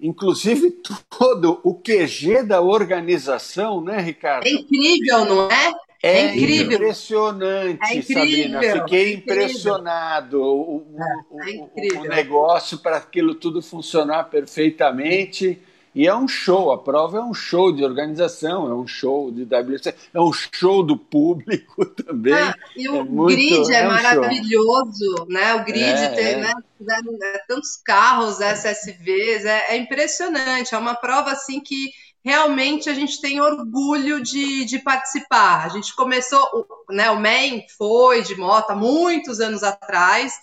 [0.00, 4.46] inclusive todo o QG da organização, né, Ricardo?
[4.46, 5.72] É incrível, não é?
[6.02, 6.72] É, é incrível.
[6.72, 8.22] impressionante, é incrível.
[8.22, 8.60] Sabrina.
[8.62, 10.40] Fiquei é impressionado.
[10.42, 10.96] O, o,
[11.42, 15.60] é o, o negócio para aquilo tudo funcionar perfeitamente.
[15.96, 19.44] E é um show, a prova é um show de organização, é um show de
[19.44, 22.34] WC, é um show do público também.
[22.34, 25.26] Ah, e o é muito, grid é, é um maravilhoso, show.
[25.30, 25.54] né?
[25.54, 26.36] O grid é, tem é.
[26.36, 30.74] Né, né, tantos carros, SSVs, é, é impressionante.
[30.74, 31.90] É uma prova assim que
[32.22, 35.64] realmente a gente tem orgulho de, de participar.
[35.64, 36.46] A gente começou,
[36.90, 37.10] né?
[37.10, 40.34] O MEN foi de moto há muitos anos atrás.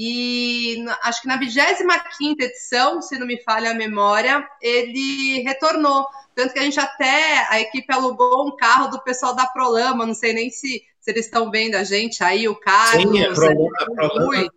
[0.00, 6.06] E acho que na 25 edição, se não me falha a memória, ele retornou.
[6.36, 10.14] Tanto que a gente até, a equipe alugou um carro do pessoal da Prolama, não
[10.14, 13.10] sei nem se, se eles estão vendo a gente aí, o Carlos.
[13.10, 14.48] Sim, a Prolama, a Prolama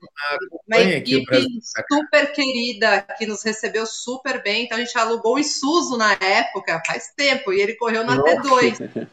[0.67, 1.47] uma equipe
[1.91, 4.65] super querida, que nos recebeu super bem.
[4.65, 9.07] Então a gente alugou o Isuzu na época, faz tempo, e ele correu na T2.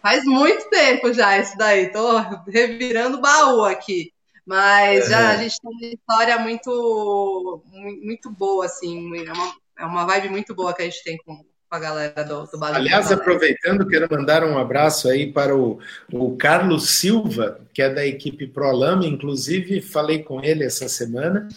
[0.00, 4.15] Faz muito tempo já isso daí, tô revirando o baú aqui.
[4.46, 7.62] Mas já a gente tem uma história muito,
[8.00, 11.44] muito boa, assim, é uma, é uma vibe muito boa que a gente tem com,
[11.68, 15.80] a galera do, do Aliás, aproveitando, quero mandar um abraço aí para o,
[16.12, 21.48] o Carlos Silva, que é da equipe ProLame, inclusive falei com ele essa semana.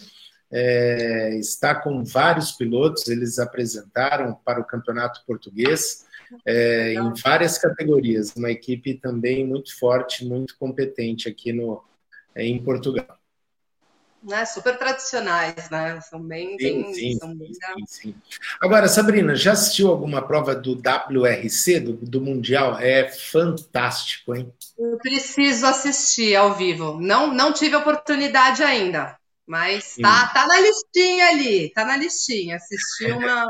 [0.52, 6.06] É, está com vários pilotos, eles apresentaram para o Campeonato Português
[6.44, 8.34] é, em várias categorias.
[8.34, 11.80] Uma equipe também muito forte, muito competente aqui no,
[12.36, 13.20] em Portugal.
[14.22, 15.98] Né, super tradicionais, né?
[16.02, 16.58] São bem.
[16.58, 17.52] Sim, bem, sim, são bem...
[17.54, 18.14] sim, sim,
[18.60, 22.78] Agora, Sabrina, já assistiu alguma prova do WRC, do, do Mundial?
[22.78, 24.52] É fantástico, hein?
[24.78, 27.00] Eu preciso assistir ao vivo.
[27.00, 29.16] Não, não tive oportunidade ainda,
[29.46, 32.56] mas tá, tá na listinha ali, tá na listinha.
[32.56, 33.46] Assisti uma.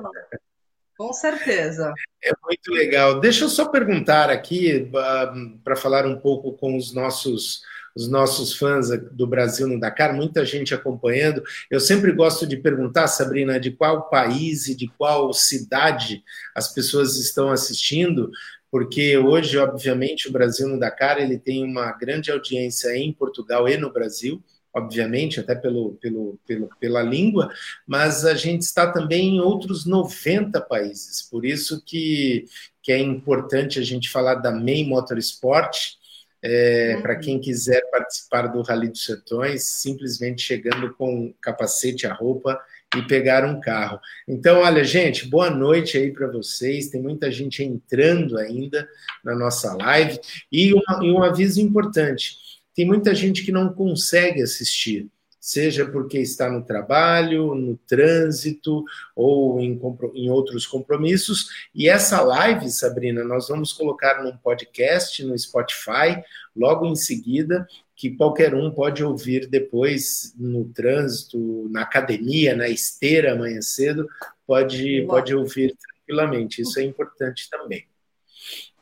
[0.97, 1.93] Com certeza.
[2.23, 3.19] É muito legal.
[3.19, 7.63] Deixa eu só perguntar aqui, uh, para falar um pouco com os nossos
[7.97, 11.43] os nossos fãs do Brasil no Dakar, muita gente acompanhando.
[11.71, 16.23] Eu sempre gosto de perguntar, Sabrina, de qual país e de qual cidade
[16.55, 18.31] as pessoas estão assistindo,
[18.71, 23.77] porque hoje, obviamente, o Brasil no Dakar ele tem uma grande audiência em Portugal e
[23.77, 27.53] no Brasil obviamente, até pelo, pelo, pelo, pela língua,
[27.87, 31.23] mas a gente está também em outros 90 países.
[31.23, 32.45] Por isso que,
[32.83, 35.99] que é importante a gente falar da Main Motorsport.
[36.43, 37.03] É, uhum.
[37.03, 42.59] Para quem quiser participar do Rally dos Sertões, simplesmente chegando com capacete, a roupa
[42.97, 44.01] e pegar um carro.
[44.27, 46.89] Então, olha, gente, boa noite aí para vocês.
[46.89, 48.89] Tem muita gente entrando ainda
[49.25, 50.19] na nossa live.
[50.51, 52.37] E, uma, e um aviso importante:
[52.75, 55.09] tem muita gente que não consegue assistir,
[55.41, 58.85] seja porque está no trabalho, no trânsito
[59.17, 59.81] ou em,
[60.15, 61.49] em, outros compromissos.
[61.75, 66.23] E essa live, Sabrina, nós vamos colocar num podcast no Spotify,
[66.55, 67.67] logo em seguida,
[67.97, 74.07] que qualquer um pode ouvir depois no trânsito, na academia, na esteira amanhã cedo,
[74.47, 76.61] pode, pode ouvir tranquilamente.
[76.61, 77.87] Isso é importante também.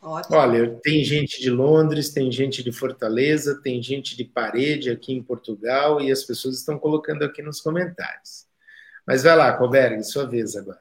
[0.01, 0.37] Ótimo.
[0.37, 5.23] Olha, tem gente de Londres, tem gente de Fortaleza, tem gente de Parede aqui em
[5.23, 8.47] Portugal e as pessoas estão colocando aqui nos comentários.
[9.07, 10.79] Mas vai lá, Colberg, sua vez agora.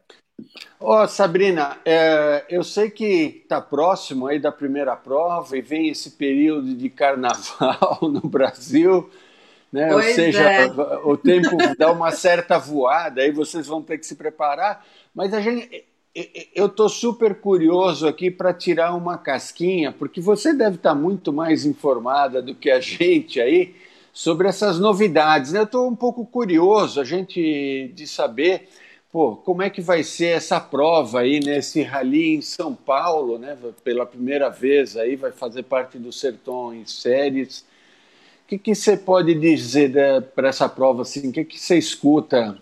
[0.79, 5.89] Ó, oh, Sabrina, é, eu sei que está próximo aí da primeira prova e vem
[5.89, 9.09] esse período de carnaval no Brasil,
[9.71, 9.93] né?
[9.95, 10.67] Ou seja, é.
[10.67, 14.85] o tempo dá uma certa voada, aí vocês vão ter que se preparar.
[15.15, 15.85] Mas a gente,
[16.55, 21.31] eu estou super curioso aqui para tirar uma casquinha, porque você deve estar tá muito
[21.31, 23.75] mais informada do que a gente aí
[24.11, 25.51] sobre essas novidades.
[25.51, 25.59] Né?
[25.59, 28.67] Eu estou um pouco curioso a gente de saber
[29.11, 33.55] pô, como é que vai ser essa prova aí nesse rally em São Paulo, né?
[33.83, 37.59] Pela primeira vez aí vai fazer parte do Sertões Séries.
[38.43, 41.29] O que, que você pode dizer né, para essa prova assim?
[41.29, 42.57] O que, que você escuta?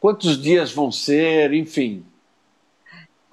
[0.00, 1.52] Quantos dias vão ser?
[1.52, 2.04] Enfim,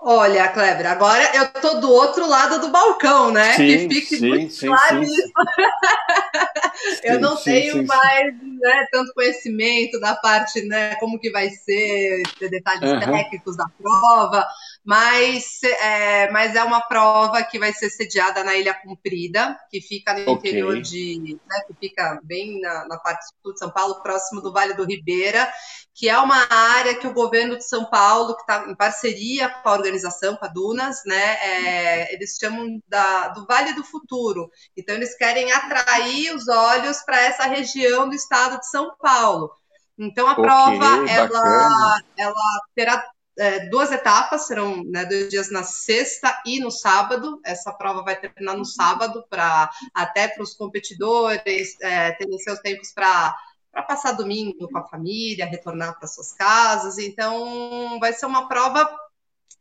[0.10, 3.52] Olha, Kleber, agora eu tô do outro lado do balcão, né?
[3.56, 5.34] Sim, que fique sim, muito sim, claro sim, isso.
[7.04, 12.90] eu não tenho mais né, tanto conhecimento da parte, né, como que vai ser, detalhes
[12.90, 13.00] uhum.
[13.02, 14.48] técnicos da prova,
[14.88, 20.14] mas é, mas é uma prova que vai ser sediada na Ilha Comprida, que fica
[20.14, 20.52] no okay.
[20.52, 24.54] interior de, né, que fica bem na, na parte sul de São Paulo, próximo do
[24.54, 25.52] Vale do Ribeira,
[25.94, 29.68] que é uma área que o governo de São Paulo, que está em parceria com
[29.68, 34.50] a organização, com a Dunas, né, é, eles chamam da, do Vale do Futuro.
[34.78, 39.52] Então, eles querem atrair os olhos para essa região do estado de São Paulo.
[40.00, 43.04] Então, a okay, prova, ela, ela terá
[43.38, 47.40] é, duas etapas, serão né, dois dias na sexta e no sábado.
[47.44, 52.92] Essa prova vai terminar no sábado, para até para os competidores é, terem seus tempos
[52.94, 53.36] para
[53.70, 56.98] para passar domingo com a família, retornar para suas casas.
[56.98, 58.90] Então, vai ser uma prova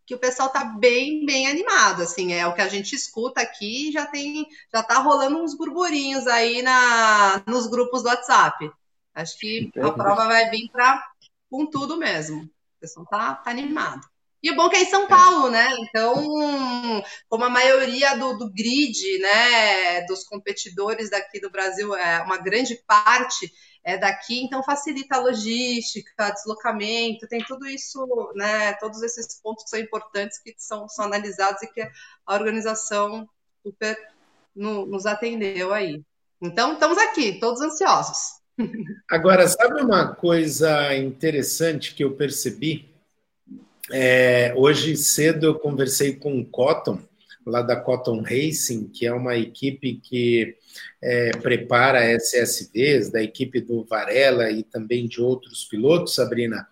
[0.06, 3.92] que o pessoal está bem, bem animado, assim, é o que a gente escuta aqui,
[3.92, 8.70] já tem, já tá rolando uns burburinhos aí na, nos grupos do WhatsApp.
[9.12, 11.04] Acho que a prova vai vir para
[11.50, 12.48] com tudo mesmo.
[12.76, 14.06] O pessoal tá, tá animado.
[14.42, 15.66] E o bom é que é em São Paulo, né?
[15.80, 22.36] Então, como a maioria do, do grid, né, dos competidores daqui do Brasil, é uma
[22.36, 23.50] grande parte
[23.82, 28.04] é daqui, então facilita a logística, deslocamento, tem tudo isso,
[28.34, 28.72] né?
[28.74, 33.28] Todos esses pontos que são importantes que são, são analisados e que a organização
[33.62, 33.96] super
[34.54, 36.04] no, nos atendeu aí.
[36.42, 38.40] Então, estamos aqui, todos ansiosos.
[39.10, 42.88] Agora, sabe uma coisa interessante que eu percebi?
[43.92, 47.00] É, hoje cedo eu conversei com o Cotton,
[47.46, 50.56] lá da Cotton Racing, que é uma equipe que
[51.00, 56.66] é, prepara SSVs, da equipe do Varela e também de outros pilotos, Sabrina.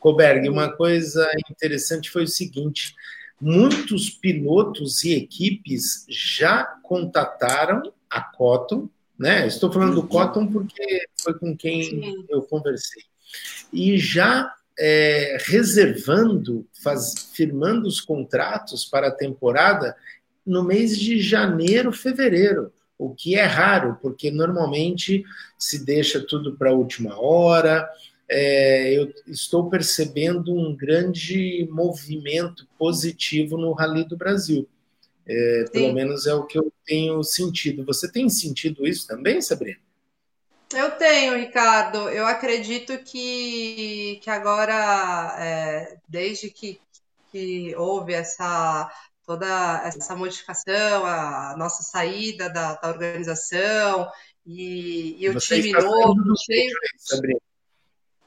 [0.00, 2.94] Koberg, uma coisa interessante foi o seguinte:
[3.40, 8.88] muitos pilotos e equipes já contataram a Cotton,
[9.18, 9.46] né?
[9.46, 12.26] Estou falando do Cotton porque foi com quem Sim.
[12.28, 13.02] eu conversei.
[13.72, 19.96] E já é, reservando, faz, firmando os contratos para a temporada
[20.44, 25.24] no mês de janeiro, fevereiro, o que é raro, porque normalmente
[25.58, 27.88] se deixa tudo para a última hora.
[28.28, 34.68] É, eu estou percebendo um grande movimento positivo no Rally do Brasil.
[35.28, 37.84] É, pelo menos é o que eu tenho sentido.
[37.84, 39.80] Você tem sentido isso também, Sabrina?
[40.74, 42.08] Eu tenho, Ricardo.
[42.08, 46.80] Eu acredito que, que agora, é, desde que,
[47.30, 48.90] que houve essa
[49.26, 54.08] toda essa modificação, a nossa saída da, da organização
[54.46, 56.72] e, e o Você time novo, cheio.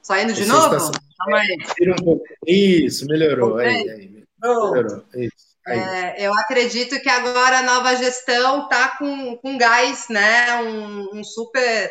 [0.02, 0.92] Saindo de Você novo?
[1.28, 3.56] Um Isso, melhorou.
[3.56, 5.02] Aí, aí, melhorou.
[5.14, 5.29] Isso.
[5.72, 10.62] É, eu acredito que agora a nova gestão está com, com gás, né?
[10.62, 11.90] Um, um super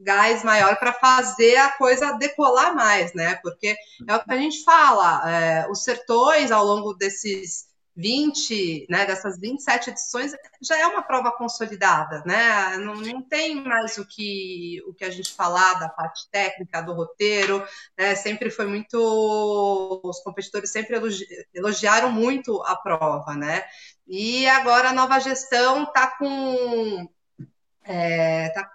[0.00, 3.36] gás maior para fazer a coisa decolar mais, né?
[3.42, 3.76] Porque
[4.06, 7.66] é o que a gente fala, é, os sertões ao longo desses
[7.98, 10.32] 20, né, dessas 27 edições,
[10.62, 12.76] já é uma prova consolidada, né?
[12.78, 16.92] Não, não tem mais o que, o que a gente falar da parte técnica, do
[16.92, 17.66] roteiro,
[17.98, 18.14] né?
[18.14, 20.00] Sempre foi muito.
[20.04, 23.64] Os competidores sempre elogi, elogiaram muito a prova, né?
[24.06, 27.08] E agora a nova gestão está com.
[27.82, 28.70] É, tá,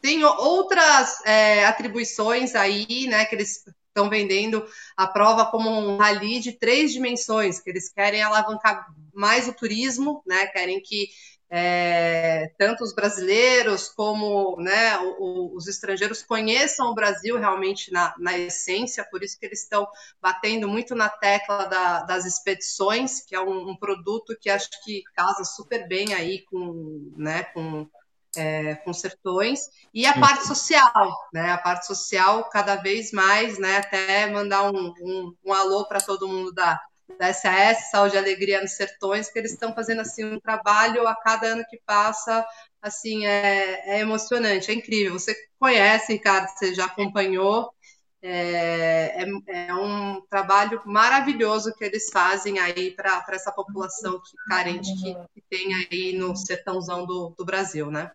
[0.00, 4.64] tem outras é, atribuições aí, né, que eles estão vendendo
[4.96, 10.22] a prova como um rally de três dimensões, que eles querem alavancar mais o turismo,
[10.26, 10.46] né?
[10.46, 11.08] Querem que
[11.50, 19.06] é, tanto os brasileiros como né, os estrangeiros conheçam o Brasil realmente na, na essência,
[19.10, 19.88] por isso que eles estão
[20.20, 25.02] batendo muito na tecla da, das expedições, que é um, um, produto que acho que
[25.14, 27.88] casa super bem aí com, né, com
[28.36, 29.60] é, com sertões,
[29.92, 31.50] e a parte social, né?
[31.50, 33.78] A parte social cada vez mais, né?
[33.78, 36.78] Até mandar um, um, um alô para todo mundo da,
[37.18, 41.14] da SAS, Saúde e Alegria nos Sertões, que eles estão fazendo assim um trabalho a
[41.14, 42.46] cada ano que passa,
[42.82, 45.18] assim, é, é emocionante, é incrível.
[45.18, 47.72] Você conhece, Ricardo, você já acompanhou,
[48.20, 54.92] é, é, é, um trabalho maravilhoso que eles fazem aí para essa população que, carente
[54.96, 58.10] que, que, tem aí no sertãozão do, do Brasil, né?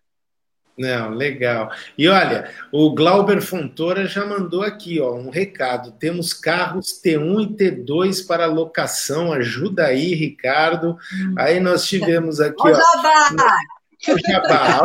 [0.76, 1.70] Não, legal.
[1.96, 5.92] E olha, o Glauber Fontoura já mandou aqui, ó, um recado.
[5.92, 9.32] Temos carros T1 e T2 para locação.
[9.32, 10.98] Ajuda aí, Ricardo.
[11.38, 12.70] Aí nós tivemos aqui, ó.
[12.70, 13.56] O Jabá,
[14.08, 14.80] o Jabá.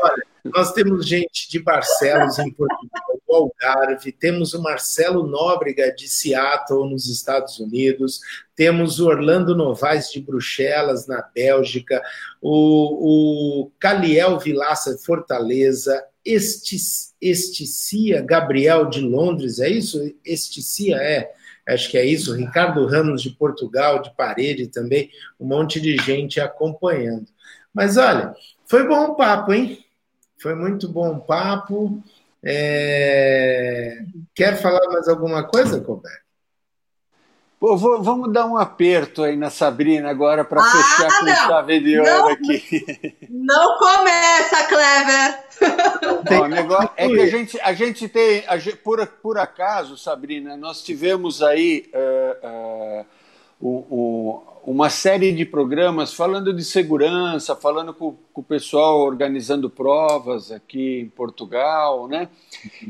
[0.00, 6.08] Olha, nós temos gente de Barcelos, em Portugal, do Algarve, temos o Marcelo Nóbrega, de
[6.08, 8.20] Seattle, nos Estados Unidos,
[8.54, 12.02] temos o Orlando Novaes, de Bruxelas, na Bélgica,
[12.40, 20.00] o, o Caliel Vilaça, de Fortaleza, Esticia Gabriel, de Londres, é isso?
[20.24, 21.32] Esticia, é
[21.66, 26.40] acho que é isso, Ricardo Ramos de Portugal, de Parede também, um monte de gente
[26.40, 27.26] acompanhando.
[27.74, 28.34] Mas olha,
[28.66, 29.84] foi bom o papo, hein?
[30.40, 32.02] Foi muito bom o papo.
[32.42, 33.98] É...
[34.34, 36.28] Quer falar mais alguma coisa, Colbert?
[37.60, 41.80] Pô, vou, vamos dar um aperto aí na Sabrina agora para ah, fechar com chave
[41.80, 43.16] de ouro não, aqui.
[43.28, 46.30] Não começa, Clever!
[46.30, 49.98] Não, o negócio é que a gente, a gente tem, a gente, por, por acaso,
[49.98, 53.06] Sabrina, nós tivemos aí uh, uh,
[53.60, 59.70] o, o uma série de programas falando de segurança, falando com, com, o pessoal organizando
[59.70, 62.28] provas aqui em Portugal, né?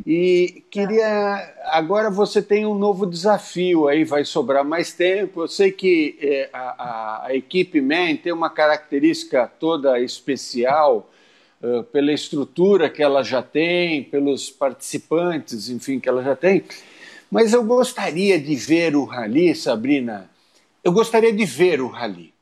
[0.05, 1.55] E queria.
[1.67, 5.43] Agora você tem um novo desafio aí, vai sobrar mais tempo.
[5.43, 11.09] Eu sei que é, a, a, equipe Man tem uma característica toda especial.
[11.61, 16.63] Uh, pela estrutura que ela já tem, pelos participantes, enfim, que ela já tem.
[17.29, 20.31] Mas eu gostaria de ver o Rally, Sabrina,
[20.83, 22.33] eu gostaria de ver o rally.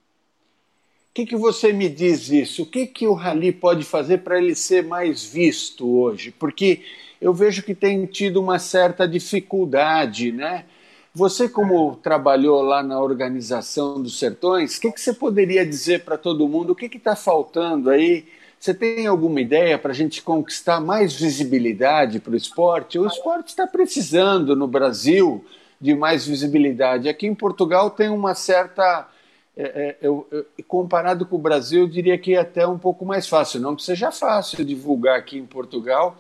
[1.11, 2.63] O que, que você me diz isso?
[2.63, 6.31] O que, que o rally pode fazer para ele ser mais visto hoje?
[6.31, 6.83] Porque
[7.21, 10.67] eu vejo que tem tido uma certa dificuldade, né?
[11.15, 16.19] Você, como trabalhou lá na organização dos sertões, o que, que você poderia dizer para
[16.19, 16.75] todo mundo?
[16.75, 18.27] O que está faltando aí?
[18.61, 22.99] Você tem alguma ideia para a gente conquistar mais visibilidade para o esporte?
[22.99, 25.43] O esporte está precisando no Brasil
[25.81, 27.09] de mais visibilidade.
[27.09, 29.09] Aqui em Portugal tem uma certa.
[29.57, 33.05] É, é, eu, eu, comparado com o Brasil, eu diria que é até um pouco
[33.05, 33.61] mais fácil.
[33.61, 36.17] Não que seja fácil divulgar aqui em Portugal,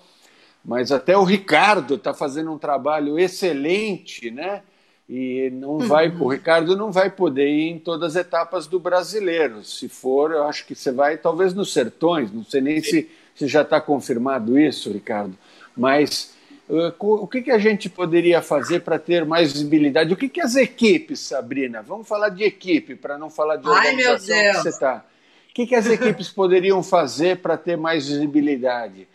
[0.64, 4.62] mas até o Ricardo está fazendo um trabalho excelente, né?
[5.08, 6.24] E não vai, uhum.
[6.24, 9.62] o Ricardo não vai poder ir em todas as etapas do brasileiro.
[9.62, 12.32] Se for, eu acho que você vai talvez nos sertões.
[12.32, 15.38] Não sei nem se, se já está confirmado isso, Ricardo.
[15.76, 16.35] Mas
[16.68, 20.12] o que, que a gente poderia fazer para ter mais visibilidade?
[20.12, 21.80] O que, que as equipes, Sabrina?
[21.82, 25.04] Vamos falar de equipe, para não falar de organização Ai, que você está.
[25.48, 29.06] O que, que as equipes poderiam fazer para ter mais visibilidade?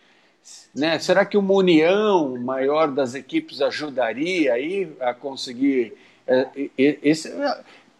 [0.74, 0.98] Né?
[0.98, 5.94] Será que uma união maior das equipes ajudaria aí a conseguir
[6.26, 6.48] é,
[6.78, 7.30] esse?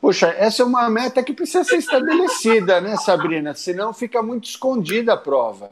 [0.00, 3.54] Poxa, essa é uma meta que precisa ser estabelecida, né, Sabrina?
[3.54, 5.70] Senão fica muito escondida a prova.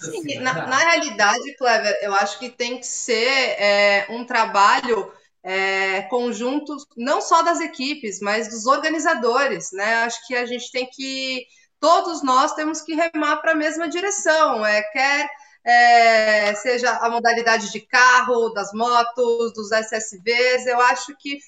[0.00, 3.28] Sim, na, na, realidade, Clever, eu acho que tem que ser
[3.58, 9.96] é, um trabalho é, conjuntos, não só das equipes, mas dos organizadores, né?
[10.04, 11.46] Acho que a gente tem que,
[11.78, 15.28] todos nós temos que remar para a mesma direção, é, quer
[15.64, 21.38] é, seja a modalidade de carro, das motos, dos SSVs, eu acho que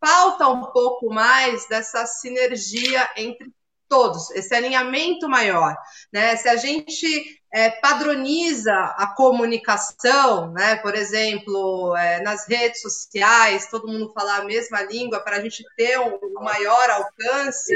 [0.00, 3.52] falta um pouco mais dessa sinergia entre
[3.88, 5.76] todos, esse alinhamento maior.
[6.12, 6.36] Né?
[6.36, 10.76] Se a gente é, padroniza a comunicação, né?
[10.76, 15.64] por exemplo, é, nas redes sociais, todo mundo falar a mesma língua para a gente
[15.76, 17.74] ter um, maior alcance,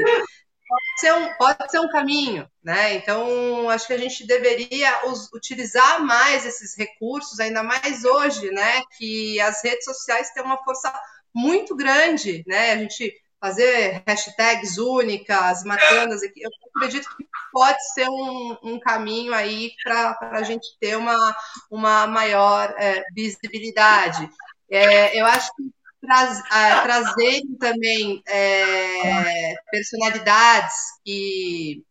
[0.69, 2.95] pode ser, um, pode ser um caminho, né?
[2.95, 5.01] Então, acho que a gente deveria
[5.33, 8.83] utilizar mais esses recursos, ainda mais hoje, né?
[8.97, 10.93] Que as redes sociais têm uma força
[11.35, 12.73] muito grande, né?
[12.73, 19.73] A gente fazer hashtags únicas, matandas, eu acredito que pode ser um, um caminho aí
[19.83, 21.37] para a gente ter uma,
[21.71, 24.29] uma maior é, visibilidade.
[24.71, 25.63] É, eu acho que
[26.01, 26.43] traz,
[26.83, 30.75] trazendo também é, personalidades
[31.05, 31.83] que,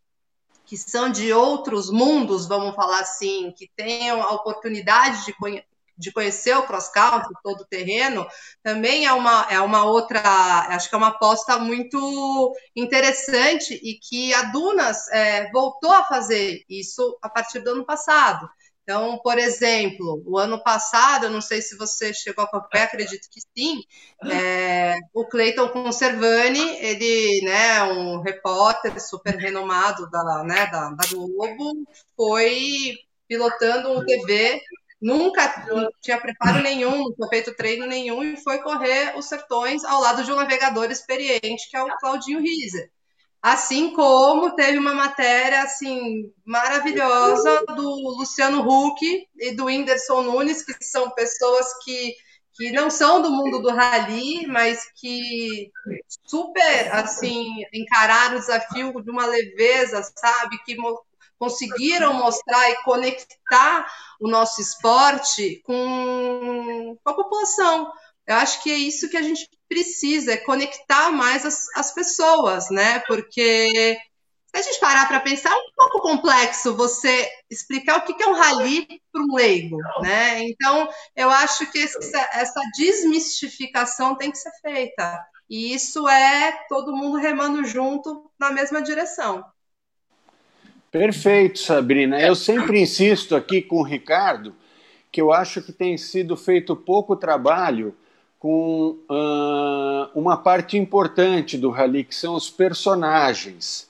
[0.65, 5.35] que são de outros mundos, vamos falar assim, que tenham a oportunidade de,
[5.99, 8.25] de conhecer o cross country, todo o terreno,
[8.63, 10.21] também é uma, é uma outra,
[10.69, 16.63] acho que é uma aposta muito interessante e que a Dunas é, voltou a fazer
[16.69, 18.49] isso a partir do ano passado.
[18.89, 23.29] Então, por exemplo, o ano passado, eu não sei se você chegou a acompanhar, acredito
[23.29, 23.83] que sim,
[24.31, 31.87] é, o Cleiton Conservani, ele, né, um repórter super renomado da, né, da, da Globo,
[32.15, 32.95] foi
[33.27, 34.59] pilotando um TV
[35.01, 40.01] nunca tinha preparo nenhum, não tinha feito treino nenhum e foi correr os sertões ao
[40.01, 42.91] lado de um navegador experiente, que é o Claudinho Riser.
[43.41, 48.99] Assim como teve uma matéria assim maravilhosa do Luciano Huck
[49.37, 52.13] e do Whindersson Nunes, que são pessoas que,
[52.53, 55.71] que não são do mundo do rally, mas que
[56.25, 60.61] super assim encararam o desafio de uma leveza, sabe?
[60.65, 60.75] Que
[61.39, 67.91] conseguiram mostrar e conectar o nosso esporte com, com a população.
[68.27, 72.69] Eu acho que é isso que a gente precisa, é conectar mais as, as pessoas,
[72.69, 72.99] né?
[73.07, 73.97] Porque
[74.53, 78.27] se a gente parar para pensar, é um pouco complexo você explicar o que é
[78.27, 80.43] um rally para um leigo, né?
[80.43, 85.23] Então, eu acho que essa, essa desmistificação tem que ser feita.
[85.49, 89.43] E isso é todo mundo remando junto na mesma direção.
[90.91, 92.19] Perfeito, Sabrina.
[92.19, 94.55] Eu sempre insisto aqui com o Ricardo
[95.11, 97.95] que eu acho que tem sido feito pouco trabalho
[98.39, 103.89] com uh, uma parte importante do rally, que são os personagens.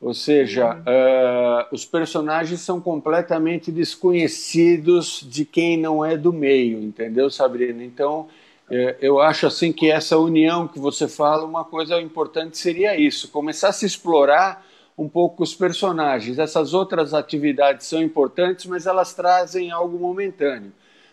[0.00, 7.30] Ou seja, uh, os personagens são completamente desconhecidos de quem não é do meio, entendeu,
[7.30, 7.82] Sabrina?
[7.82, 8.28] Então,
[8.70, 13.28] uh, eu acho assim que essa união que você fala, uma coisa importante seria isso,
[13.28, 14.67] começar a se explorar
[14.98, 16.38] um pouco os personagens.
[16.38, 20.72] Essas outras atividades são importantes, mas elas trazem algo momentâneo.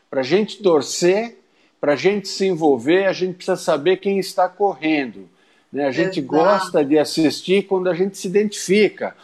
[0.10, 1.38] Para a gente torcer,
[1.80, 5.30] para a gente se envolver, a gente precisa saber quem está correndo.
[5.72, 5.86] Né?
[5.86, 6.36] A gente Exato.
[6.36, 9.16] gosta de assistir quando a gente se identifica,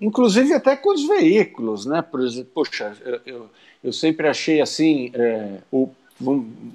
[0.00, 1.84] inclusive até com os veículos.
[1.84, 2.00] Né?
[2.00, 3.50] Por exemplo, poxa, eu, eu,
[3.82, 5.90] eu sempre achei assim, é, o,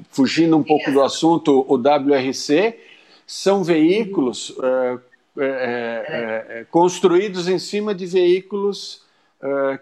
[0.10, 2.78] fugindo um pouco do assunto, o WRC
[3.26, 4.98] são veículos é,
[5.38, 9.10] é, é, é, construídos em cima de veículos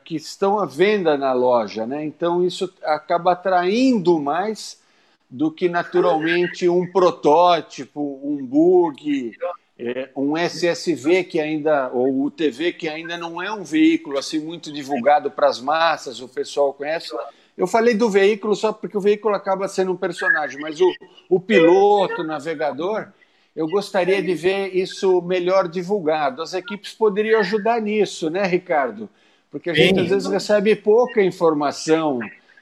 [0.05, 2.05] que estão à venda na loja, né?
[2.05, 4.81] Então isso acaba atraindo mais
[5.29, 9.37] do que naturalmente um protótipo, um bug,
[9.77, 14.39] é, um SSV que ainda ou o TV que ainda não é um veículo assim
[14.39, 17.15] muito divulgado para as massas, o pessoal conhece.
[17.57, 20.89] Eu falei do veículo só porque o veículo acaba sendo um personagem, mas o,
[21.29, 23.09] o piloto, o navegador,
[23.55, 26.41] eu gostaria de ver isso melhor divulgado.
[26.41, 29.09] As equipes poderiam ajudar nisso, né, Ricardo?
[29.51, 30.01] Porque a gente Sim.
[30.01, 32.19] às vezes recebe pouca informação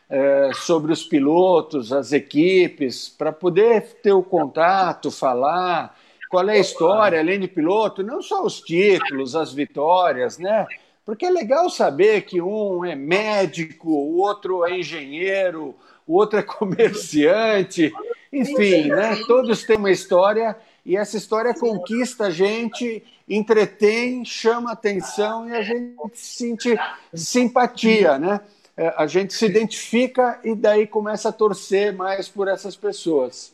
[0.10, 5.96] é, sobre os pilotos, as equipes, para poder ter o contato, falar
[6.30, 10.66] qual é a história, além de piloto, não só os títulos, as vitórias, né?
[11.06, 15.76] Porque é legal saber que um é médico, o outro é engenheiro,
[16.06, 17.92] o outro é comerciante,
[18.32, 19.18] enfim, né?
[19.28, 20.56] Todos têm uma história
[20.88, 26.80] e essa história conquista a gente, entretém, chama atenção e a gente sente
[27.14, 28.40] simpatia, né?
[28.78, 33.54] É, a gente se identifica e daí começa a torcer mais por essas pessoas.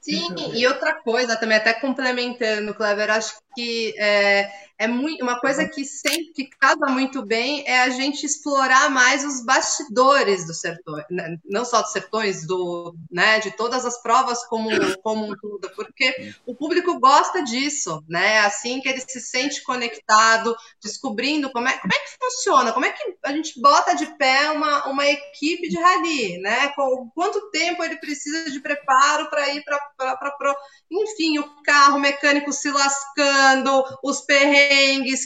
[0.00, 5.66] Sim, e outra coisa também, até complementando, Clever, acho que é, é muito, uma coisa
[5.66, 10.94] que sempre que casa muito bem é a gente explorar mais os bastidores do sertão,
[11.10, 11.38] né?
[11.44, 14.68] não só dos sertões, do, né, de todas as provas como,
[15.02, 18.40] como um tudo, porque o público gosta disso, né?
[18.40, 22.92] Assim que ele se sente conectado, descobrindo como é, como é que funciona, como é
[22.92, 26.68] que a gente bota de pé uma, uma equipe de rally, né?
[26.68, 30.56] Com, quanto tempo ele precisa de preparo para ir para.
[30.90, 34.65] Enfim, o carro mecânico se lascando, os perrengues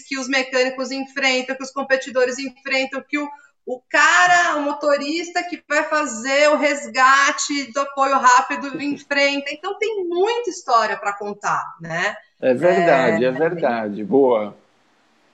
[0.06, 3.28] que os mecânicos enfrentam, que os competidores enfrentam, que o,
[3.66, 9.50] o cara, o motorista que vai fazer o resgate do apoio rápido enfrenta.
[9.52, 12.14] Então tem muita história para contar, né?
[12.40, 14.04] É verdade, é, é verdade.
[14.04, 14.56] Boa.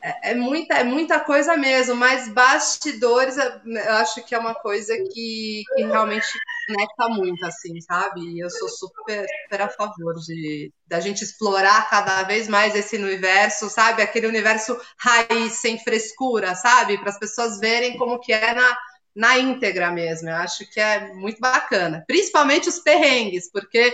[0.07, 4.97] É, é, muita, é muita coisa mesmo, mas bastidores eu acho que é uma coisa
[5.13, 6.27] que, que realmente
[6.69, 8.39] conecta muito, assim, sabe?
[8.39, 13.69] Eu sou super, super a favor de da gente explorar cada vez mais esse universo,
[13.69, 14.01] sabe?
[14.01, 16.99] Aquele universo raiz, sem frescura, sabe?
[16.99, 18.79] Para as pessoas verem como que é na,
[19.13, 20.29] na íntegra mesmo.
[20.29, 22.05] Eu acho que é muito bacana.
[22.07, 23.93] Principalmente os perrengues, porque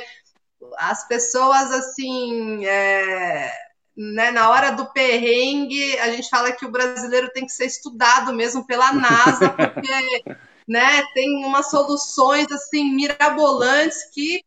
[0.76, 3.50] as pessoas, assim, é
[3.96, 8.32] né, na hora do perrengue, a gente fala que o brasileiro tem que ser estudado
[8.32, 10.24] mesmo pela NASA, porque
[10.66, 14.44] né, tem umas soluções assim mirabolantes que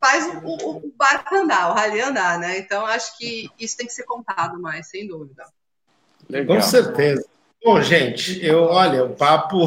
[0.00, 2.58] faz o, o, o barco andar, o rally andar, né?
[2.58, 5.44] Então acho que isso tem que ser contado mais, sem dúvida.
[6.28, 6.56] Legal.
[6.56, 7.24] Com certeza.
[7.64, 9.64] Bom, gente, eu olha, o papo.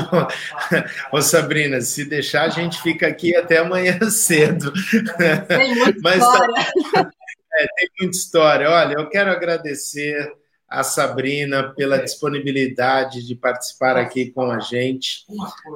[1.12, 4.72] Ô, Sabrina, se deixar, a gente fica aqui até amanhã cedo.
[5.48, 7.12] Tem muita Mas, tá história.
[7.60, 8.70] É, tem muita história.
[8.70, 10.32] Olha, eu quero agradecer
[10.70, 15.26] a Sabrina pela disponibilidade de participar aqui com a gente.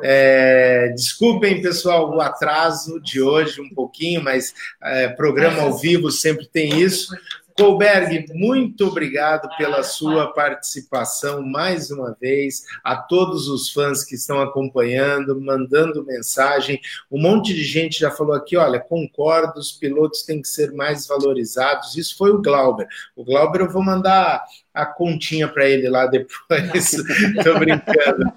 [0.04, 6.48] É, desculpem, pessoal, o atraso de hoje um pouquinho, mas é, programa ao vivo sempre
[6.48, 7.12] tem isso.
[7.58, 14.42] Colberg, muito obrigado pela sua participação mais uma vez, a todos os fãs que estão
[14.42, 16.82] acompanhando, mandando mensagem.
[17.12, 21.08] Um monte de gente já falou aqui: olha, concordo, os pilotos têm que ser mais
[21.08, 21.96] valorizados.
[21.96, 22.88] Isso foi o Glauber.
[23.16, 24.44] O Glauber, eu vou mandar
[24.74, 26.94] a continha para ele lá depois.
[27.38, 28.34] Estou brincando.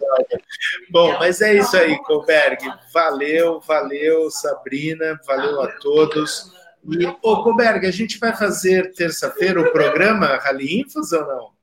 [0.91, 2.59] Bom, mas é isso aí, Colberg.
[2.93, 6.53] Valeu, valeu, Sabrina, valeu a todos.
[6.89, 11.57] E, ô, Coberg, a gente vai fazer terça-feira o programa Rally Infos ou não?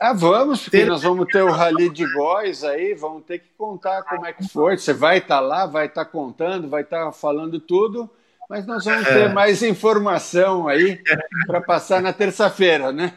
[0.00, 0.86] Ah, vamos, porque Ter...
[0.86, 4.48] nós vamos ter o Rally de Góis aí, vamos ter que contar como é que
[4.48, 4.76] foi.
[4.76, 8.10] Você vai estar tá lá, vai estar tá contando, vai estar tá falando tudo,
[8.50, 9.32] mas nós vamos ter é.
[9.32, 11.00] mais informação aí
[11.46, 13.14] para passar na terça-feira, né?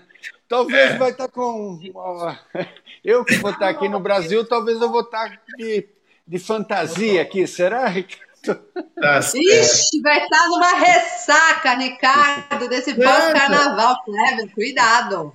[0.47, 0.97] Talvez é.
[0.97, 1.80] vai estar tá com.
[3.03, 5.88] Eu que vou estar aqui no Brasil, talvez eu vou estar de,
[6.28, 8.26] de fantasia aqui, será, Ricardo?
[8.53, 15.33] Tá Ixi, vai estar numa ressaca, Ricardo, desse pós-carnaval, Cleber, cuidado.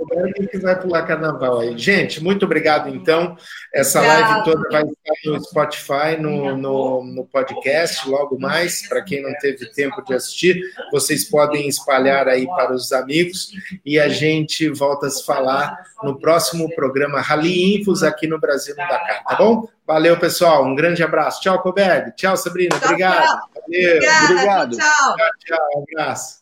[0.00, 1.76] O que vai pular carnaval aí.
[1.76, 3.36] Gente, muito obrigado, então.
[3.72, 4.30] Essa obrigado.
[4.30, 8.88] live toda vai estar no Spotify, no, no, no podcast, logo mais.
[8.88, 10.60] Para quem não teve tempo de assistir,
[10.92, 13.50] vocês podem espalhar aí para os amigos
[13.84, 18.74] e a gente volta a se falar no próximo programa Rally Infos aqui no Brasil
[18.76, 19.68] no Dakar, tá bom?
[19.86, 20.64] Valeu, pessoal.
[20.64, 21.40] Um grande abraço.
[21.40, 22.12] Tchau, Coberg.
[22.16, 22.78] Tchau, Sabrina.
[22.78, 23.24] Tchau, Obrigado.
[23.24, 23.48] Tchau.
[23.54, 23.96] Valeu.
[23.96, 24.76] Obrigada, Obrigado.
[24.76, 25.68] Tchau, tchau.
[25.76, 26.38] Um abraço.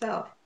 [0.00, 0.37] Tchau.